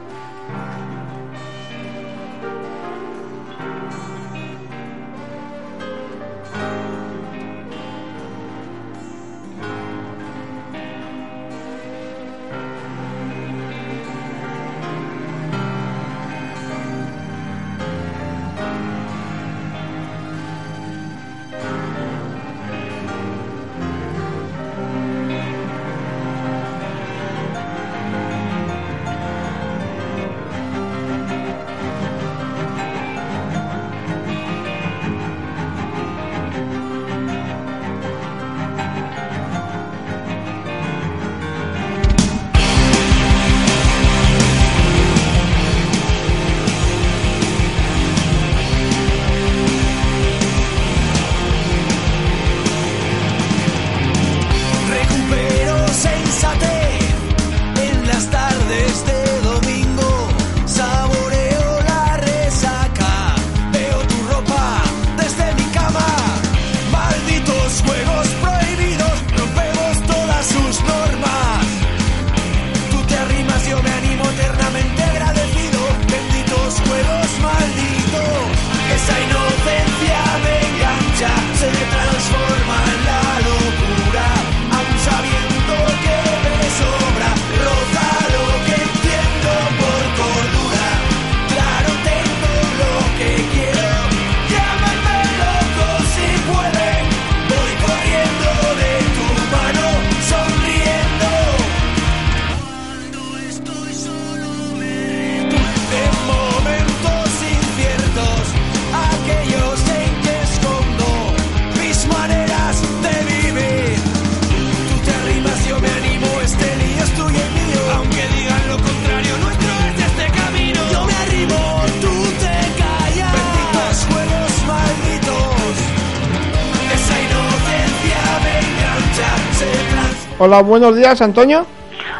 Hola, 130.45 130.61
buenos 130.61 130.95
días, 130.95 131.19
Antonio. 131.23 131.65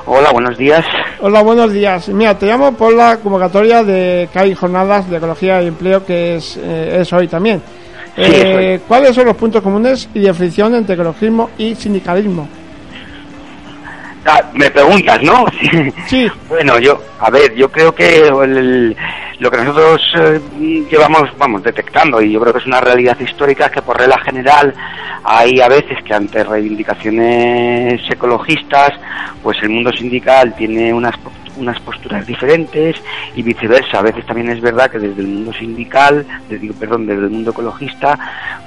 Hola, 0.07 0.31
buenos 0.31 0.57
días. 0.57 0.83
Hola, 1.21 1.43
buenos 1.43 1.71
días. 1.71 2.09
Mira, 2.09 2.35
te 2.35 2.47
llamo 2.47 2.71
por 2.71 2.91
la 2.91 3.17
convocatoria 3.17 3.83
de 3.83 4.27
que 4.33 4.39
hay 4.39 4.55
jornadas 4.55 5.07
de 5.07 5.17
ecología 5.17 5.61
y 5.61 5.67
empleo 5.67 6.03
que 6.03 6.37
es, 6.37 6.57
eh, 6.57 6.97
es 7.01 7.13
hoy 7.13 7.27
también. 7.27 7.61
Eh, 8.17 8.79
¿Cuáles 8.87 9.13
son 9.13 9.27
los 9.27 9.35
puntos 9.35 9.61
comunes 9.61 10.09
y 10.15 10.21
de 10.21 10.33
fricción 10.33 10.73
entre 10.73 10.95
ecologismo 10.95 11.51
y 11.59 11.75
sindicalismo? 11.75 12.49
Ah, 14.25 14.41
me 14.53 14.71
preguntas, 14.71 15.21
¿no? 15.21 15.45
Sí. 16.07 16.27
bueno, 16.49 16.79
yo, 16.79 16.99
a 17.19 17.29
ver, 17.29 17.53
yo 17.53 17.69
creo 17.69 17.93
que 17.93 18.31
lo 19.39 19.51
que 19.51 19.57
nosotros 19.57 20.01
eh, 20.17 20.39
llevamos, 20.89 21.29
vamos, 21.37 21.63
detectando, 21.63 22.21
y 22.21 22.31
yo 22.31 22.39
creo 22.39 22.53
que 22.53 22.59
es 22.59 22.65
una 22.65 22.81
realidad 22.81 23.19
histórica, 23.19 23.65
es 23.65 23.71
que 23.71 23.81
por 23.81 23.97
regla 23.97 24.19
general 24.19 24.73
hay 25.23 25.59
a 25.59 25.67
veces 25.67 26.01
que 26.03 26.13
ante 26.13 26.43
reivindicaciones 26.43 28.01
ecologistas, 28.09 28.91
pues 29.43 29.57
el 29.61 29.69
mundo 29.69 29.91
sindical 29.91 30.55
tiene 30.55 30.93
unas 30.93 31.15
unas 31.57 31.79
posturas 31.79 32.25
diferentes 32.25 32.95
y 33.35 33.41
viceversa. 33.41 33.99
A 33.99 34.03
veces 34.03 34.25
también 34.25 34.49
es 34.49 34.61
verdad 34.61 34.89
que 34.89 34.99
desde 34.99 35.21
el 35.21 35.27
mundo 35.27 35.53
sindical, 35.53 36.25
digo, 36.49 36.73
perdón, 36.75 37.07
desde 37.07 37.23
el 37.23 37.29
mundo 37.29 37.51
ecologista, 37.51 38.17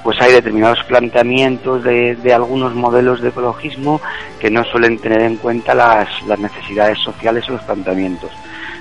pues 0.03 0.19
hay 0.21 0.33
determinados 0.33 0.83
planteamientos 0.85 1.83
de, 1.83 2.15
de, 2.15 2.33
algunos 2.33 2.73
modelos 2.73 3.21
de 3.21 3.29
ecologismo 3.29 4.01
que 4.39 4.49
no 4.49 4.63
suelen 4.65 4.97
tener 4.97 5.21
en 5.21 5.37
cuenta 5.37 5.73
las, 5.73 6.07
las 6.27 6.39
necesidades 6.39 6.97
sociales 6.99 7.47
o 7.49 7.53
los 7.53 7.63
planteamientos. 7.63 8.31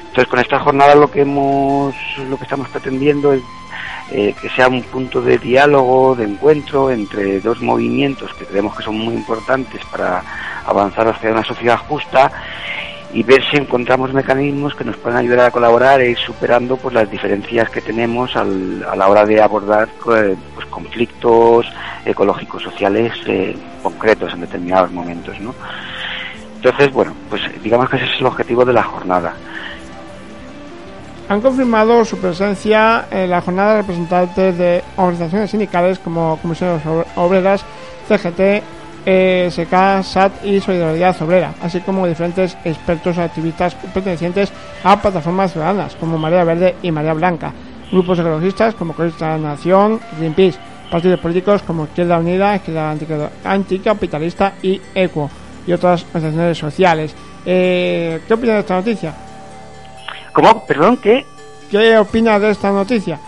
Entonces, 0.08 0.28
con 0.28 0.40
esta 0.40 0.58
jornada 0.58 0.94
lo 0.94 1.10
que 1.10 1.20
hemos, 1.20 1.94
lo 2.28 2.36
que 2.36 2.44
estamos 2.44 2.68
pretendiendo 2.68 3.32
es 3.32 3.42
eh, 4.10 4.34
que 4.40 4.48
sea 4.48 4.68
un 4.68 4.82
punto 4.82 5.20
de 5.20 5.38
diálogo, 5.38 6.16
de 6.16 6.24
encuentro 6.24 6.90
entre 6.90 7.40
dos 7.40 7.60
movimientos 7.60 8.32
que 8.34 8.46
creemos 8.46 8.74
que 8.74 8.82
son 8.82 8.98
muy 8.98 9.14
importantes 9.14 9.84
para 9.86 10.22
avanzar 10.64 11.08
hacia 11.08 11.30
una 11.30 11.44
sociedad 11.44 11.78
justa 11.78 12.32
y 13.12 13.22
ver 13.22 13.42
si 13.50 13.56
encontramos 13.56 14.12
mecanismos 14.12 14.74
que 14.74 14.84
nos 14.84 14.96
puedan 14.96 15.18
ayudar 15.18 15.46
a 15.46 15.50
colaborar 15.50 16.00
e 16.00 16.10
ir 16.10 16.18
superando 16.18 16.76
pues 16.76 16.94
las 16.94 17.10
diferencias 17.10 17.68
que 17.70 17.80
tenemos 17.80 18.34
al, 18.34 18.84
a 18.84 18.96
la 18.96 19.08
hora 19.08 19.24
de 19.24 19.40
abordar 19.40 19.88
pues, 20.02 20.36
conflictos 20.70 21.66
ecológicos 22.04 22.62
sociales 22.62 23.12
eh, 23.26 23.56
concretos 23.82 24.32
en 24.32 24.40
determinados 24.40 24.90
momentos 24.90 25.38
¿no? 25.40 25.54
entonces 26.56 26.92
bueno 26.92 27.14
pues 27.30 27.42
digamos 27.62 27.88
que 27.88 27.96
ese 27.96 28.06
es 28.06 28.20
el 28.20 28.26
objetivo 28.26 28.64
de 28.64 28.72
la 28.74 28.82
jornada 28.82 29.34
han 31.28 31.40
confirmado 31.40 32.04
su 32.04 32.18
presencia 32.18 33.06
en 33.10 33.30
la 33.30 33.40
jornada 33.40 33.72
de 33.72 33.82
representantes 33.82 34.58
de 34.58 34.82
organizaciones 34.96 35.50
sindicales 35.50 35.98
como 35.98 36.38
Comisiones 36.40 36.82
Obreras, 37.16 37.64
CGT, 38.08 38.62
SK, 39.50 40.02
SAT 40.02 40.44
y 40.44 40.60
Solidaridad 40.60 41.20
Obrera, 41.22 41.54
así 41.62 41.80
como 41.80 42.06
diferentes 42.06 42.56
expertos 42.64 43.18
activistas 43.18 43.74
pertenecientes 43.74 44.52
a 44.82 45.00
plataformas 45.00 45.52
ciudadanas 45.52 45.96
como 45.96 46.18
Marea 46.18 46.44
Verde 46.44 46.76
y 46.82 46.90
Marea 46.90 47.14
Blanca, 47.14 47.52
grupos 47.92 48.18
ecologistas 48.18 48.74
como 48.74 48.94
Costa 48.94 49.36
Nación, 49.36 50.00
Greenpeace, 50.18 50.58
partidos 50.90 51.20
políticos 51.20 51.62
como 51.62 51.84
Izquierda 51.84 52.18
Unida, 52.18 52.56
Izquierda 52.56 52.96
Anticapitalista 53.44 54.54
y 54.62 54.80
ECO 54.94 55.30
y 55.66 55.72
otras 55.72 56.04
organizaciones 56.14 56.58
sociales. 56.58 57.14
Eh, 57.44 58.20
¿Qué 58.26 58.34
opinas 58.34 58.56
de 58.56 58.60
esta 58.60 58.76
noticia? 58.76 59.27
¿Cómo? 60.38 60.64
Perdón, 60.66 60.98
¿qué? 60.98 61.26
¿Qué 61.68 61.98
opinas 61.98 62.40
de 62.40 62.50
esta 62.50 62.70
noticia? 62.70 63.18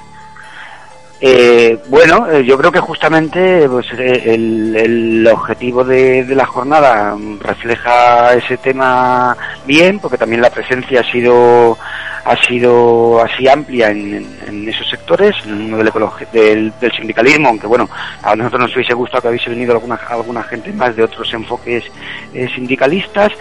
Eh, 1.22 1.78
bueno, 1.88 2.30
eh, 2.30 2.42
yo 2.46 2.56
creo 2.56 2.72
que 2.72 2.80
justamente 2.80 3.68
pues, 3.68 3.86
eh, 3.98 4.34
el, 4.34 5.28
objetivo 5.30 5.84
de, 5.84 6.24
la 6.34 6.46
jornada 6.46 7.14
refleja 7.40 8.32
ese 8.34 8.56
tema 8.56 9.36
bien, 9.66 9.98
porque 9.98 10.16
también 10.16 10.40
la 10.40 10.48
presencia 10.48 11.00
ha 11.00 11.12
sido 11.12 11.76
ha 12.22 12.36
sido 12.46 13.22
así 13.22 13.48
amplia 13.48 13.90
en, 13.90 14.68
esos 14.68 14.88
sectores, 14.88 15.34
en 15.46 15.76
del, 15.76 15.90
del, 16.32 16.72
del, 16.78 16.92
sindicalismo, 16.92 17.48
aunque 17.48 17.66
bueno, 17.66 17.88
a 18.22 18.36
nosotros 18.36 18.62
nos 18.62 18.74
hubiese 18.76 18.94
gustado 18.94 19.22
que 19.22 19.28
hubiese 19.28 19.50
venido 19.50 19.72
alguna, 19.72 19.98
alguna 20.08 20.42
gente 20.42 20.70
más 20.72 20.94
de 20.94 21.02
otros 21.02 21.32
enfoques 21.32 21.84
sindicalistas 22.54 23.32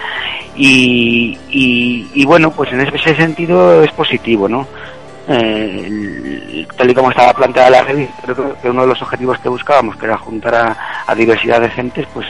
y, 0.56 1.38
y, 1.50 2.26
bueno, 2.26 2.52
pues 2.52 2.72
en 2.72 2.82
ese 2.82 3.16
sentido 3.16 3.84
es 3.84 3.92
positivo, 3.92 4.48
¿no? 4.48 4.66
Eh, 5.30 6.66
tal 6.76 6.90
y 6.90 6.94
como 6.94 7.12
estaba 7.12 7.34
planteada 7.34 7.70
la 7.70 7.84
revista, 7.84 8.22
creo 8.24 8.60
que 8.60 8.70
uno 8.70 8.82
de 8.82 8.88
los 8.88 9.02
objetivos 9.02 9.38
que 9.40 9.50
buscábamos, 9.50 9.96
que 9.96 10.06
era 10.06 10.18
juntar 10.18 10.78
a, 11.08 11.16
diversidad 11.16 11.62
de 11.62 11.70
gentes, 11.70 12.08
pues 12.14 12.26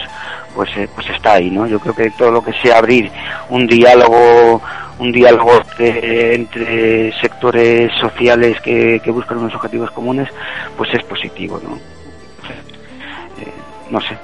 pues 0.54 0.70
eh, 0.76 0.90
pues 0.94 1.08
está 1.10 1.34
ahí, 1.34 1.50
¿no? 1.50 1.68
Yo 1.68 1.80
creo 1.80 1.96
que 1.96 2.10
todo 2.12 2.32
lo 2.32 2.44
que 2.44 2.52
sea 2.54 2.80
abrir 2.80 3.10
un 3.50 3.68
diálogo 3.68 4.62
un 5.00 5.12
diálogo 5.14 5.52
entre 5.78 7.14
sectores 7.22 7.92
sociales 8.00 8.60
que, 8.62 9.02
buscan 9.08 9.38
unos 9.38 9.56
objetivos 9.56 9.90
comunes, 9.92 10.28
pues 10.78 10.94
es 10.94 11.04
positivo, 11.04 11.60
¿no? 11.64 11.80
No 13.92 14.00
sé, 14.02 14.16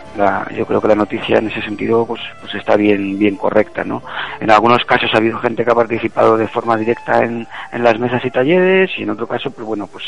yo 0.56 0.66
creo 0.68 0.80
que 0.80 0.88
la 0.88 0.96
noticia 0.96 1.40
en 1.40 1.48
ese 1.48 1.62
sentido 1.62 2.06
pues, 2.06 2.22
pues 2.40 2.54
está 2.54 2.76
bien, 2.76 3.18
bien 3.18 3.36
correcta, 3.36 3.84
¿no? 3.84 4.04
En 4.40 4.52
algunos 4.52 4.86
casos 4.86 5.10
ha 5.14 5.18
habido 5.18 5.40
gente 5.40 5.66
que 5.66 5.72
ha 5.72 5.76
participado 5.76 6.38
de 6.38 6.48
forma 6.48 6.78
directa 6.78 7.24
en, 7.24 7.48
en 7.72 7.84
las 7.84 7.98
mesas 7.98 8.24
y 8.24 8.30
talleres 8.30 8.92
y 8.98 9.04
en 9.04 9.10
otro 9.10 9.26
caso, 9.26 9.50
pues 9.50 9.66
bueno, 9.66 9.88
pues, 9.88 10.04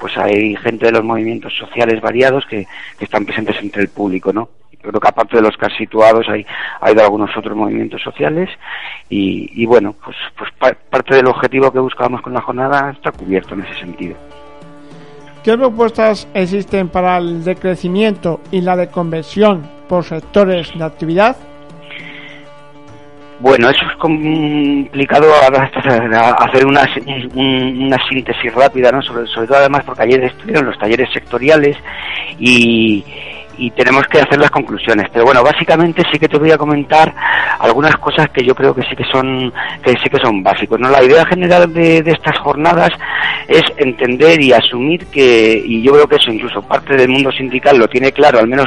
pues 0.00 0.16
hay 0.16 0.56
gente 0.56 0.86
de 0.86 0.92
los 0.92 1.04
movimientos 1.04 1.52
sociales 1.54 2.00
variados 2.00 2.46
que, 2.46 2.66
que 2.98 3.04
están 3.04 3.26
presentes 3.26 3.56
entre 3.60 3.82
el 3.82 3.88
público, 3.88 4.32
¿no? 4.32 4.48
Creo 4.80 5.00
que 5.00 5.08
aparte 5.08 5.36
de 5.36 5.42
los 5.42 5.56
que 5.56 5.68
situados 5.78 6.28
hay, 6.28 6.44
hay 6.80 6.94
de 6.94 7.02
algunos 7.02 7.34
otros 7.36 7.56
movimientos 7.56 8.02
sociales 8.02 8.50
y, 9.08 9.50
y 9.62 9.64
bueno, 9.64 9.94
pues, 10.04 10.16
pues 10.36 10.50
parte 10.90 11.14
del 11.14 11.26
objetivo 11.26 11.72
que 11.72 11.78
buscábamos 11.78 12.20
con 12.20 12.34
la 12.34 12.42
jornada 12.42 12.90
está 12.90 13.10
cubierto 13.10 13.54
en 13.54 13.62
ese 13.62 13.80
sentido. 13.80 14.16
¿Qué 15.44 15.58
propuestas 15.58 16.26
existen 16.32 16.88
para 16.88 17.18
el 17.18 17.44
decrecimiento 17.44 18.40
y 18.50 18.62
la 18.62 18.76
de 18.76 18.88
conversión 18.88 19.68
por 19.90 20.02
sectores 20.02 20.72
de 20.74 20.82
actividad? 20.82 21.36
Bueno, 23.40 23.68
eso 23.68 23.84
es 23.84 23.96
complicado 23.98 25.26
hacer 26.38 26.64
una, 26.64 26.88
una 27.34 27.98
síntesis 28.08 28.54
rápida, 28.54 28.90
¿no? 28.90 29.02
Sobre, 29.02 29.26
sobre 29.26 29.46
todo 29.46 29.58
además 29.58 29.82
porque 29.84 30.04
ayer 30.04 30.24
estuvieron 30.24 30.64
los 30.64 30.78
talleres 30.78 31.12
sectoriales 31.12 31.76
y, 32.38 33.04
y 33.58 33.70
tenemos 33.70 34.04
que 34.04 34.20
hacer 34.20 34.38
las 34.38 34.50
conclusiones. 34.50 35.08
Pero 35.12 35.24
bueno, 35.24 35.42
básicamente 35.42 36.02
sí 36.12 36.18
que 36.18 36.28
te 36.28 36.38
voy 36.38 36.50
a 36.50 36.58
comentar 36.58 37.14
algunas 37.58 37.96
cosas 37.96 38.28
que 38.30 38.44
yo 38.44 38.54
creo 38.54 38.74
que 38.74 38.82
sí 38.82 38.96
que 38.96 39.04
son 39.04 39.52
que 39.82 39.92
sí 40.02 40.10
que 40.10 40.18
son 40.18 40.42
básicos. 40.42 40.78
¿no? 40.80 40.90
La 40.90 41.02
idea 41.02 41.24
general 41.26 41.72
de, 41.72 42.02
de 42.02 42.12
estas 42.12 42.38
jornadas 42.38 42.90
es 43.48 43.62
entender 43.76 44.40
y 44.40 44.52
asumir 44.52 45.06
que, 45.06 45.62
y 45.64 45.82
yo 45.82 45.92
creo 45.92 46.06
que 46.06 46.16
eso 46.16 46.30
incluso 46.30 46.62
parte 46.62 46.96
del 46.96 47.08
mundo 47.08 47.30
sindical 47.32 47.78
lo 47.78 47.88
tiene 47.88 48.12
claro, 48.12 48.38
al 48.38 48.48
menos 48.48 48.66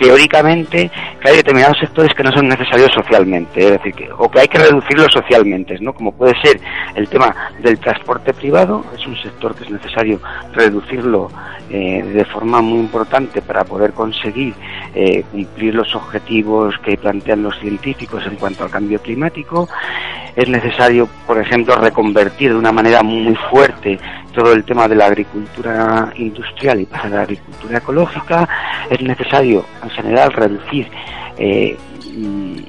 teóricamente 0.00 0.90
que 1.20 1.28
hay 1.28 1.36
determinados 1.36 1.78
sectores 1.78 2.14
que 2.14 2.22
no 2.22 2.32
son 2.32 2.48
necesarios 2.48 2.90
socialmente, 2.94 3.60
es 3.62 3.72
decir, 3.72 3.94
que, 3.94 4.08
o 4.16 4.30
que 4.30 4.40
hay 4.40 4.48
que 4.48 4.58
reducirlos 4.58 5.12
socialmente, 5.12 5.78
¿no? 5.80 5.92
Como 5.92 6.12
puede 6.12 6.34
ser 6.40 6.58
el 6.94 7.06
tema 7.08 7.34
del 7.62 7.78
transporte 7.78 8.32
privado, 8.32 8.82
es 8.96 9.06
un 9.06 9.16
sector 9.16 9.54
que 9.54 9.64
es 9.64 9.70
necesario 9.70 10.18
reducirlo 10.54 11.28
eh, 11.68 12.02
de 12.02 12.24
forma 12.24 12.62
muy 12.62 12.80
importante 12.80 13.42
para 13.42 13.62
poder 13.64 13.92
conseguir 13.92 14.54
eh, 14.94 15.22
cumplir 15.30 15.74
los 15.74 15.94
objetivos 15.94 16.74
que 16.78 16.96
plantean 16.96 17.42
los 17.42 17.56
científicos 17.60 18.24
en 18.26 18.36
cuanto 18.36 18.64
al 18.64 18.70
cambio 18.70 19.00
climático. 19.00 19.68
Es 20.34 20.48
necesario, 20.48 21.08
por 21.26 21.38
ejemplo, 21.38 21.76
reconvertir 21.76 22.52
de 22.52 22.56
una 22.56 22.72
manera 22.72 23.02
muy 23.02 23.34
fuerte 23.50 23.98
todo 24.32 24.52
el 24.52 24.64
tema 24.64 24.88
de 24.88 24.94
la 24.94 25.06
agricultura 25.06 26.12
industrial 26.16 26.80
y 26.80 26.86
pasar 26.86 27.12
a 27.12 27.16
la 27.16 27.22
agricultura 27.22 27.78
ecológica. 27.78 28.48
Es 28.88 29.00
necesario, 29.00 29.64
en 29.90 29.96
general, 29.96 30.32
reducir 30.32 30.88
eh, 31.38 31.76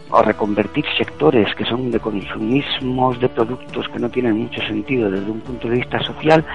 o 0.10 0.22
reconvertir 0.22 0.86
sectores 0.98 1.54
que 1.56 1.66
son 1.66 1.92
de 1.92 2.00
consumismos 2.00 3.20
de 3.20 3.30
productos 3.30 3.88
que 3.90 4.00
no 4.00 4.10
tienen 4.10 4.38
mucho 4.38 4.62
sentido 4.62 5.10
desde 5.10 5.32
un 5.32 5.40
punto 5.42 5.68
de 5.68 5.78
vista 5.78 6.00
social 6.04 6.46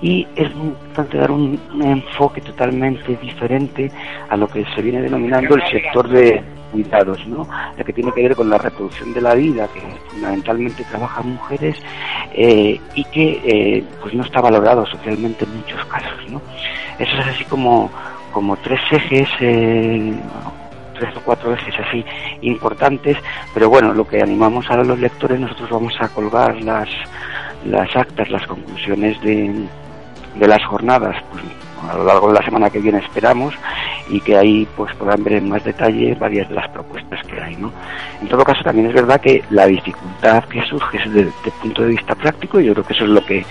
y 0.00 0.26
es 0.36 0.50
importante 0.50 1.18
dar 1.18 1.30
un, 1.30 1.60
enfoque 1.82 2.40
totalmente 2.40 3.16
diferente 3.16 3.90
a 4.28 4.36
lo 4.36 4.48
que 4.48 4.64
se 4.74 4.82
viene 4.82 5.02
denominando 5.02 5.54
el 5.54 5.62
sector 5.70 6.08
de 6.08 6.42
cuidados, 6.72 7.24
¿no? 7.26 7.46
La 7.76 7.84
que 7.84 7.92
tiene 7.92 8.12
que 8.12 8.22
ver 8.22 8.34
con 8.34 8.50
la 8.50 8.58
reproducción 8.58 9.12
de 9.14 9.20
la 9.20 9.34
vida, 9.34 9.68
que 9.72 9.80
fundamentalmente 10.10 10.82
trabajan 10.84 11.34
mujeres 11.34 11.76
eh, 12.32 12.80
y 12.94 13.04
que 13.04 13.40
eh, 13.44 13.84
pues 14.02 14.12
no 14.14 14.24
está 14.24 14.40
valorado 14.40 14.84
socialmente 14.86 15.44
en 15.44 15.56
muchos 15.56 15.84
casos, 15.86 16.30
¿no? 16.30 16.42
Eso 16.98 17.16
es 17.18 17.26
así 17.26 17.44
como 17.44 17.90
como 18.34 18.56
tres 18.56 18.80
ejes 18.90 19.28
eh, 19.40 20.12
tres 20.98 21.16
o 21.16 21.20
cuatro 21.20 21.50
veces 21.50 21.74
así 21.78 22.04
importantes, 22.42 23.16
pero 23.54 23.70
bueno, 23.70 23.94
lo 23.94 24.06
que 24.06 24.20
animamos 24.20 24.68
a 24.70 24.76
los 24.76 24.98
lectores, 24.98 25.40
nosotros 25.40 25.70
vamos 25.70 25.94
a 26.00 26.08
colgar 26.08 26.60
las, 26.62 26.88
las 27.64 27.94
actas, 27.96 28.28
las 28.30 28.46
conclusiones 28.46 29.20
de, 29.22 29.66
de 30.34 30.48
las 30.48 30.64
jornadas, 30.66 31.16
pues 31.30 31.42
a 31.90 31.96
lo 31.96 32.04
largo 32.04 32.28
de 32.28 32.34
la 32.34 32.44
semana 32.44 32.70
que 32.70 32.78
viene 32.80 32.98
esperamos 32.98 33.54
y 34.08 34.20
que 34.20 34.36
ahí 34.36 34.66
pues 34.76 34.94
podrán 34.96 35.22
ver 35.22 35.34
en 35.34 35.48
más 35.48 35.62
detalle 35.64 36.14
varias 36.14 36.48
de 36.48 36.54
las 36.54 36.68
propuestas 36.70 37.22
que 37.26 37.40
hay, 37.40 37.56
¿no? 37.56 37.70
En 38.20 38.28
todo 38.28 38.44
caso 38.44 38.62
también 38.64 38.88
es 38.88 38.94
verdad 38.94 39.20
que 39.20 39.42
la 39.50 39.66
dificultad 39.66 40.44
que 40.44 40.62
surge 40.66 40.98
es 40.98 41.12
desde 41.12 41.32
el 41.44 41.52
punto 41.62 41.82
de 41.82 41.88
vista 41.88 42.14
práctico 42.14 42.60
y 42.60 42.66
yo 42.66 42.72
creo 42.72 42.84
que 42.86 42.92
eso 42.94 43.04
es 43.04 43.10
lo 43.10 43.24
que 43.24 43.44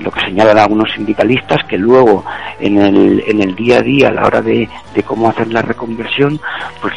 lo 0.00 0.10
que 0.10 0.20
señalan 0.20 0.58
algunos 0.58 0.92
sindicalistas, 0.92 1.64
que 1.64 1.78
luego 1.78 2.24
en 2.60 2.78
el, 2.78 3.24
en 3.26 3.42
el 3.42 3.54
día 3.54 3.78
a 3.78 3.82
día, 3.82 4.08
a 4.08 4.12
la 4.12 4.26
hora 4.26 4.42
de, 4.42 4.68
de 4.94 5.02
cómo 5.02 5.28
hacer 5.28 5.52
la 5.52 5.62
reconversión, 5.62 6.40
pues 6.80 6.94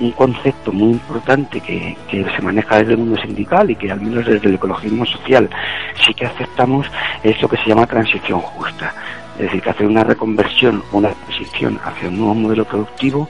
un 0.00 0.10
concepto 0.12 0.72
muy 0.72 0.92
importante 0.92 1.60
que, 1.60 1.96
que, 2.08 2.24
se 2.24 2.42
maneja 2.42 2.78
desde 2.78 2.92
el 2.92 2.98
mundo 2.98 3.20
sindical 3.20 3.70
y 3.70 3.76
que 3.76 3.90
al 3.90 4.00
menos 4.00 4.24
desde 4.24 4.48
el 4.48 4.54
ecologismo 4.54 5.04
social 5.04 5.48
sí 6.04 6.14
que 6.14 6.26
aceptamos 6.26 6.86
es 7.22 7.40
lo 7.42 7.48
que 7.48 7.58
se 7.58 7.68
llama 7.68 7.86
transición 7.86 8.40
justa. 8.40 8.94
Es 9.40 9.46
decir, 9.46 9.62
que 9.62 9.70
hacer 9.70 9.86
una 9.86 10.04
reconversión, 10.04 10.82
una 10.92 11.08
transición 11.12 11.80
hacia 11.82 12.08
un 12.10 12.18
nuevo 12.18 12.34
modelo 12.34 12.66
productivo 12.66 13.26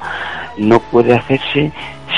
no 0.56 0.80
puede 0.80 1.14
hacerse 1.14 1.70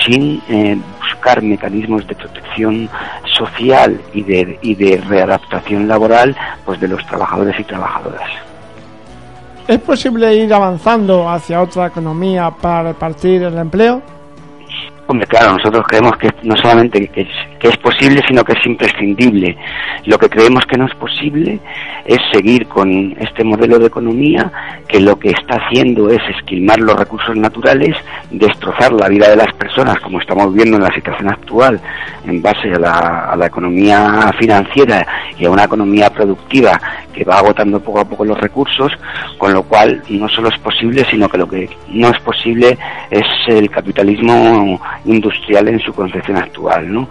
sin 0.02 0.42
eh, 0.48 0.78
buscar 0.98 1.42
mecanismos 1.42 2.06
de 2.06 2.14
protección 2.14 2.88
social 3.36 4.00
y 4.14 4.22
de, 4.22 4.58
y 4.62 4.74
de 4.76 4.96
readaptación 4.96 5.86
laboral 5.86 6.34
pues 6.64 6.80
de 6.80 6.88
los 6.88 7.04
trabajadores 7.06 7.60
y 7.60 7.64
trabajadoras. 7.64 8.30
¿Es 9.68 9.78
posible 9.80 10.36
ir 10.36 10.54
avanzando 10.54 11.28
hacia 11.28 11.60
otra 11.60 11.88
economía 11.88 12.50
para 12.50 12.92
repartir 12.94 13.42
el 13.42 13.58
empleo? 13.58 14.00
Hombre, 15.06 15.26
claro, 15.26 15.56
nosotros 15.56 15.84
creemos 15.88 16.16
que 16.16 16.28
no 16.44 16.56
solamente 16.56 17.08
que 17.08 17.26
es, 17.68 17.76
posible, 17.78 18.20
sino 18.26 18.44
que 18.44 18.52
es 18.52 18.66
imprescindible. 18.66 19.56
Lo 20.04 20.16
que 20.16 20.28
creemos 20.28 20.64
que 20.66 20.78
no 20.78 20.86
es 20.86 20.94
posible 20.94 21.58
es 22.04 22.18
seguir 22.32 22.66
con 22.68 23.14
este 23.18 23.42
modelo 23.44 23.78
de 23.78 23.86
economía 23.86 24.50
que 24.88 25.00
lo 25.00 25.18
que 25.18 25.30
está 25.30 25.56
haciendo 25.56 26.08
es 26.08 26.20
esquilmar 26.36 26.78
los 26.78 26.96
recursos 26.96 27.36
naturales, 27.36 27.96
destrozar 28.30 28.92
la 28.92 29.08
vida 29.08 29.28
de 29.28 29.36
las 29.36 29.52
personas, 29.54 29.98
como 30.00 30.20
estamos 30.20 30.54
viendo 30.54 30.76
en 30.76 30.84
la 30.84 30.94
situación 30.94 31.30
actual, 31.30 31.80
en 32.24 32.40
base 32.40 32.72
a 32.72 33.36
la 33.36 33.46
economía 33.46 34.30
financiera 34.38 35.06
y 35.38 35.44
a 35.44 35.50
una 35.50 35.64
economía 35.64 36.10
productiva 36.10 36.80
que 37.12 37.24
va 37.24 37.38
agotando 37.38 37.80
poco 37.80 38.00
a 38.00 38.04
poco 38.04 38.24
los 38.24 38.38
recursos, 38.40 38.92
con 39.38 39.52
lo 39.52 39.62
cual 39.62 40.02
no 40.08 40.28
solo 40.28 40.48
es 40.48 40.58
posible, 40.58 41.04
sino 41.10 41.28
que 41.28 41.38
lo 41.38 41.48
que 41.48 41.68
no 41.88 42.08
es 42.08 42.18
posible 42.20 42.78
es 43.10 43.26
el 43.46 43.70
capitalismo 43.70 44.80
industrial 45.04 45.68
en 45.68 45.80
su 45.80 45.92
concepción 45.92 46.38
actual, 46.38 46.92
¿no? 46.92 47.08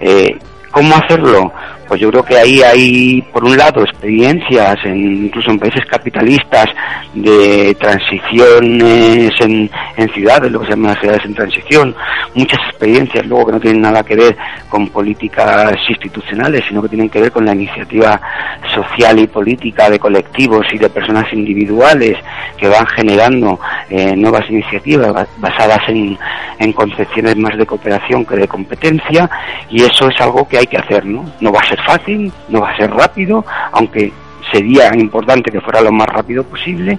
Eh, 0.00 0.36
¿Cómo 0.72 0.96
hacerlo? 0.96 1.52
Pues 1.86 2.00
yo 2.00 2.10
creo 2.10 2.22
que 2.24 2.38
ahí 2.38 2.62
hay, 2.62 3.22
por 3.30 3.44
un 3.44 3.54
lado, 3.54 3.82
experiencias, 3.82 4.78
en, 4.84 5.26
incluso 5.26 5.50
en 5.50 5.58
países 5.58 5.84
capitalistas, 5.84 6.64
de 7.12 7.76
transiciones 7.78 9.30
en, 9.40 9.70
en 9.98 10.08
ciudades, 10.14 10.50
lo 10.50 10.60
que 10.60 10.66
se 10.66 10.70
llama 10.70 10.98
ciudades 10.98 11.26
en 11.26 11.34
transición, 11.34 11.94
muchas 12.34 12.58
experiencias 12.70 13.26
luego 13.26 13.46
que 13.46 13.52
no 13.52 13.60
tienen 13.60 13.82
nada 13.82 14.02
que 14.02 14.16
ver 14.16 14.34
con 14.70 14.88
políticas 14.88 15.74
institucionales, 15.90 16.62
sino 16.66 16.80
que 16.80 16.88
tienen 16.88 17.10
que 17.10 17.20
ver 17.20 17.30
con 17.30 17.44
la 17.44 17.52
iniciativa 17.52 18.18
social 18.74 19.18
y 19.18 19.26
política 19.26 19.90
de 19.90 19.98
colectivos 19.98 20.64
y 20.72 20.78
de 20.78 20.88
personas 20.88 21.30
individuales 21.34 22.16
que 22.56 22.68
van 22.68 22.86
generando 22.86 23.60
eh, 23.90 24.16
nuevas 24.16 24.48
iniciativas 24.48 25.28
basadas 25.36 25.80
en, 25.88 26.16
en 26.58 26.72
concepciones 26.72 27.36
más 27.36 27.58
de 27.58 27.66
cooperación 27.66 28.24
que 28.24 28.36
de 28.36 28.48
competencia, 28.48 29.28
y 29.68 29.82
eso 29.82 30.08
es 30.08 30.18
algo 30.20 30.48
que 30.48 30.56
hay 30.56 30.61
que 30.66 30.78
hacer, 30.78 31.04
¿no? 31.04 31.24
No 31.40 31.52
va 31.52 31.60
a 31.60 31.68
ser 31.68 31.80
fácil, 31.82 32.32
no 32.48 32.60
va 32.60 32.70
a 32.70 32.76
ser 32.76 32.90
rápido, 32.90 33.44
aunque 33.72 34.12
sería 34.50 34.94
importante 34.94 35.50
que 35.50 35.60
fuera 35.60 35.80
lo 35.80 35.92
más 35.92 36.08
rápido 36.08 36.44
posible, 36.44 36.98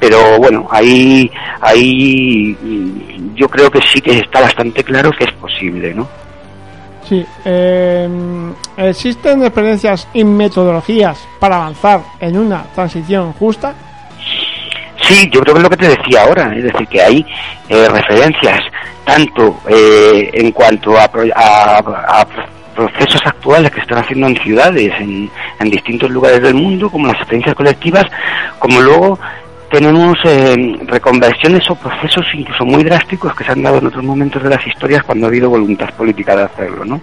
pero 0.00 0.38
bueno, 0.38 0.66
ahí, 0.70 1.30
ahí 1.60 2.56
yo 3.34 3.48
creo 3.48 3.70
que 3.70 3.80
sí 3.82 4.00
que 4.00 4.18
está 4.18 4.40
bastante 4.40 4.84
claro 4.84 5.10
que 5.12 5.24
es 5.24 5.32
posible, 5.32 5.94
¿no? 5.94 6.08
Sí, 7.08 7.24
eh, 7.44 8.08
¿existen 8.76 9.42
experiencias 9.42 10.06
y 10.12 10.24
metodologías 10.24 11.26
para 11.38 11.56
avanzar 11.56 12.02
en 12.20 12.36
una 12.36 12.64
transición 12.74 13.32
justa? 13.32 13.74
Sí, 15.00 15.28
yo 15.32 15.40
creo 15.40 15.54
que 15.54 15.60
es 15.60 15.64
lo 15.64 15.70
que 15.70 15.76
te 15.76 15.88
decía 15.88 16.24
ahora, 16.24 16.54
es 16.54 16.64
decir, 16.64 16.86
que 16.86 17.02
hay 17.02 17.26
eh, 17.68 17.88
referencias 17.88 18.60
tanto 19.04 19.58
eh, 19.68 20.28
en 20.34 20.52
cuanto 20.52 20.98
a, 20.98 21.10
a, 21.34 21.78
a 21.78 22.26
procesos 22.78 23.20
actuales 23.26 23.72
que 23.72 23.80
están 23.80 23.98
haciendo 23.98 24.28
en 24.28 24.36
ciudades, 24.36 24.92
en, 25.00 25.28
en 25.58 25.70
distintos 25.70 26.08
lugares 26.10 26.40
del 26.40 26.54
mundo, 26.54 26.88
como 26.88 27.08
las 27.08 27.16
experiencias 27.16 27.56
colectivas, 27.56 28.04
como 28.60 28.80
luego 28.80 29.18
tenemos 29.70 30.18
eh, 30.24 30.78
reconversiones 30.86 31.68
o 31.70 31.74
procesos 31.74 32.26
incluso 32.34 32.64
muy 32.64 32.82
drásticos 32.84 33.34
que 33.34 33.44
se 33.44 33.52
han 33.52 33.62
dado 33.62 33.78
en 33.78 33.86
otros 33.86 34.04
momentos 34.04 34.42
de 34.42 34.48
las 34.48 34.66
historias 34.66 35.02
cuando 35.02 35.26
ha 35.26 35.28
habido 35.28 35.50
voluntad 35.50 35.92
política 35.94 36.34
de 36.36 36.44
hacerlo, 36.44 36.84
¿no? 36.84 37.00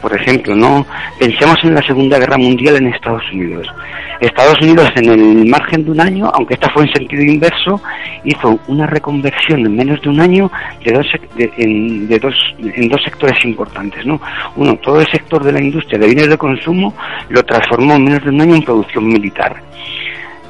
Por 0.00 0.14
ejemplo, 0.14 0.54
no 0.54 0.86
pensemos 1.18 1.56
en 1.64 1.74
la 1.74 1.82
Segunda 1.82 2.18
Guerra 2.18 2.38
Mundial 2.38 2.76
en 2.76 2.88
Estados 2.88 3.22
Unidos. 3.32 3.66
Estados 4.20 4.60
Unidos 4.62 4.90
en 4.96 5.10
el 5.10 5.46
margen 5.46 5.84
de 5.84 5.90
un 5.90 6.00
año, 6.00 6.30
aunque 6.32 6.54
esta 6.54 6.70
fue 6.70 6.84
en 6.84 6.92
sentido 6.92 7.22
inverso, 7.22 7.80
hizo 8.24 8.58
una 8.68 8.86
reconversión 8.86 9.66
en 9.66 9.76
menos 9.76 10.00
de 10.00 10.08
un 10.08 10.20
año 10.20 10.50
de 10.84 10.92
dos, 10.92 11.06
en, 11.36 12.08
de 12.08 12.18
dos, 12.18 12.34
en 12.58 12.88
dos 12.88 13.02
sectores 13.02 13.44
importantes, 13.44 14.06
¿no? 14.06 14.20
Uno, 14.56 14.76
todo 14.76 15.00
el 15.00 15.06
sector 15.08 15.42
de 15.44 15.52
la 15.52 15.60
industria 15.60 15.98
de 15.98 16.06
bienes 16.06 16.28
de 16.28 16.38
consumo 16.38 16.94
lo 17.28 17.44
transformó 17.44 17.94
en 17.94 18.04
menos 18.04 18.22
de 18.22 18.30
un 18.30 18.40
año 18.40 18.54
en 18.54 18.62
producción 18.62 19.06
militar. 19.06 19.56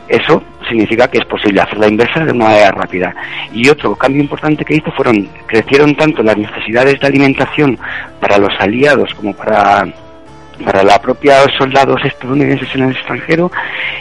Eso 0.09 0.43
significa 0.69 1.09
que 1.09 1.19
es 1.19 1.25
posible 1.25 1.61
hacer 1.61 1.79
la 1.79 1.89
inversa 1.89 2.25
de 2.25 2.33
una 2.33 2.47
manera 2.47 2.71
rápida. 2.71 3.15
Y 3.53 3.69
otro 3.69 3.95
cambio 3.97 4.23
importante 4.23 4.65
que 4.65 4.77
hizo 4.77 4.91
fueron, 4.93 5.29
crecieron 5.47 5.95
tanto 5.97 6.23
las 6.23 6.37
necesidades 6.37 7.01
de 7.01 7.07
alimentación 7.07 7.79
para 8.21 8.39
los 8.39 8.53
aliados 8.59 9.13
como 9.15 9.35
para 9.35 9.87
para 10.65 10.83
la 10.83 10.99
propia 10.99 11.45
soldados 11.59 12.03
estadounidenses 12.03 12.75
en 12.75 12.85
el 12.85 12.93
extranjero 12.93 13.51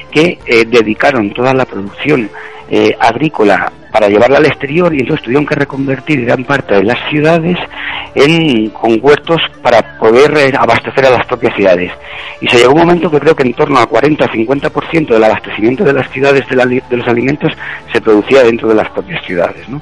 que 0.10 0.40
eh, 0.46 0.64
dedicaron 0.66 1.34
toda 1.34 1.54
la 1.54 1.66
producción 1.66 2.30
eh, 2.70 2.96
agrícola 3.00 3.72
para 3.92 4.10
llevarla 4.10 4.40
al 4.40 4.46
exterior 4.46 4.94
y 4.94 5.00
entonces 5.00 5.24
tuvieron 5.24 5.46
que 5.46 5.56
reconvertir 5.56 6.26
gran 6.26 6.44
parte 6.44 6.76
de 6.76 6.84
las 6.84 6.98
ciudades 7.10 7.58
en, 8.14 8.70
con 8.72 8.98
huertos 9.02 9.42
para 9.62 9.98
poder 9.98 10.38
eh, 10.38 10.54
abastecer 10.58 11.06
a 11.06 11.12
las 11.12 11.26
propias 11.26 11.56
ciudades. 11.56 11.92
Y 12.42 12.48
se 12.48 12.58
llegó 12.58 12.74
un 12.74 12.80
momento 12.80 13.10
que 13.10 13.20
creo 13.20 13.36
que 13.36 13.44
en 13.44 13.54
torno 13.54 13.80
al 13.80 13.88
40 13.88 14.26
o 14.26 14.28
50% 14.28 15.08
del 15.08 15.24
abastecimiento 15.24 15.84
de 15.84 15.94
las 15.94 16.10
ciudades 16.12 16.46
de, 16.50 16.84
de, 16.90 16.98
los 16.98 17.08
alimentos 17.08 17.54
se 17.94 18.02
producía 18.02 18.44
dentro 18.44 18.68
de 18.68 18.76
las 18.76 18.90
propias 18.90 19.24
ciudades. 19.26 19.68
¿no? 19.70 19.82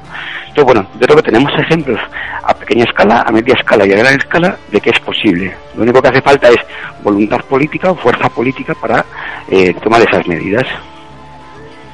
Entonces, 0.49 0.65
bueno, 0.65 0.87
yo 0.99 1.07
creo 1.07 1.17
que 1.17 1.31
tenemos 1.31 1.51
ejemplos 1.57 1.99
a 2.43 2.53
pequeña 2.53 2.83
escala, 2.83 3.23
a 3.25 3.31
media 3.31 3.55
escala 3.55 3.87
y 3.87 3.93
a 3.93 3.97
gran 3.97 4.13
escala 4.13 4.57
de 4.71 4.79
que 4.79 4.91
es 4.91 4.99
posible. 4.99 5.55
Lo 5.75 5.81
único 5.81 5.99
que 5.99 6.09
hace 6.09 6.21
falta 6.21 6.49
es 6.49 6.59
voluntad 7.03 7.39
política 7.45 7.89
o 7.89 7.95
fuerza 7.95 8.29
política 8.29 8.75
para 8.75 9.03
eh, 9.49 9.73
tomar 9.81 10.01
esas 10.01 10.27
medidas. 10.27 10.65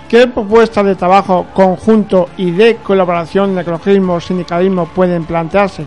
¿Qué 0.10 0.26
propuestas 0.26 0.86
de 0.86 0.96
trabajo 0.96 1.46
conjunto 1.54 2.30
y 2.36 2.50
de 2.50 2.78
colaboración 2.78 3.54
de 3.54 3.62
ecologismo 3.62 4.20
sindicalismo 4.20 4.88
pueden 4.88 5.24
plantearse? 5.24 5.86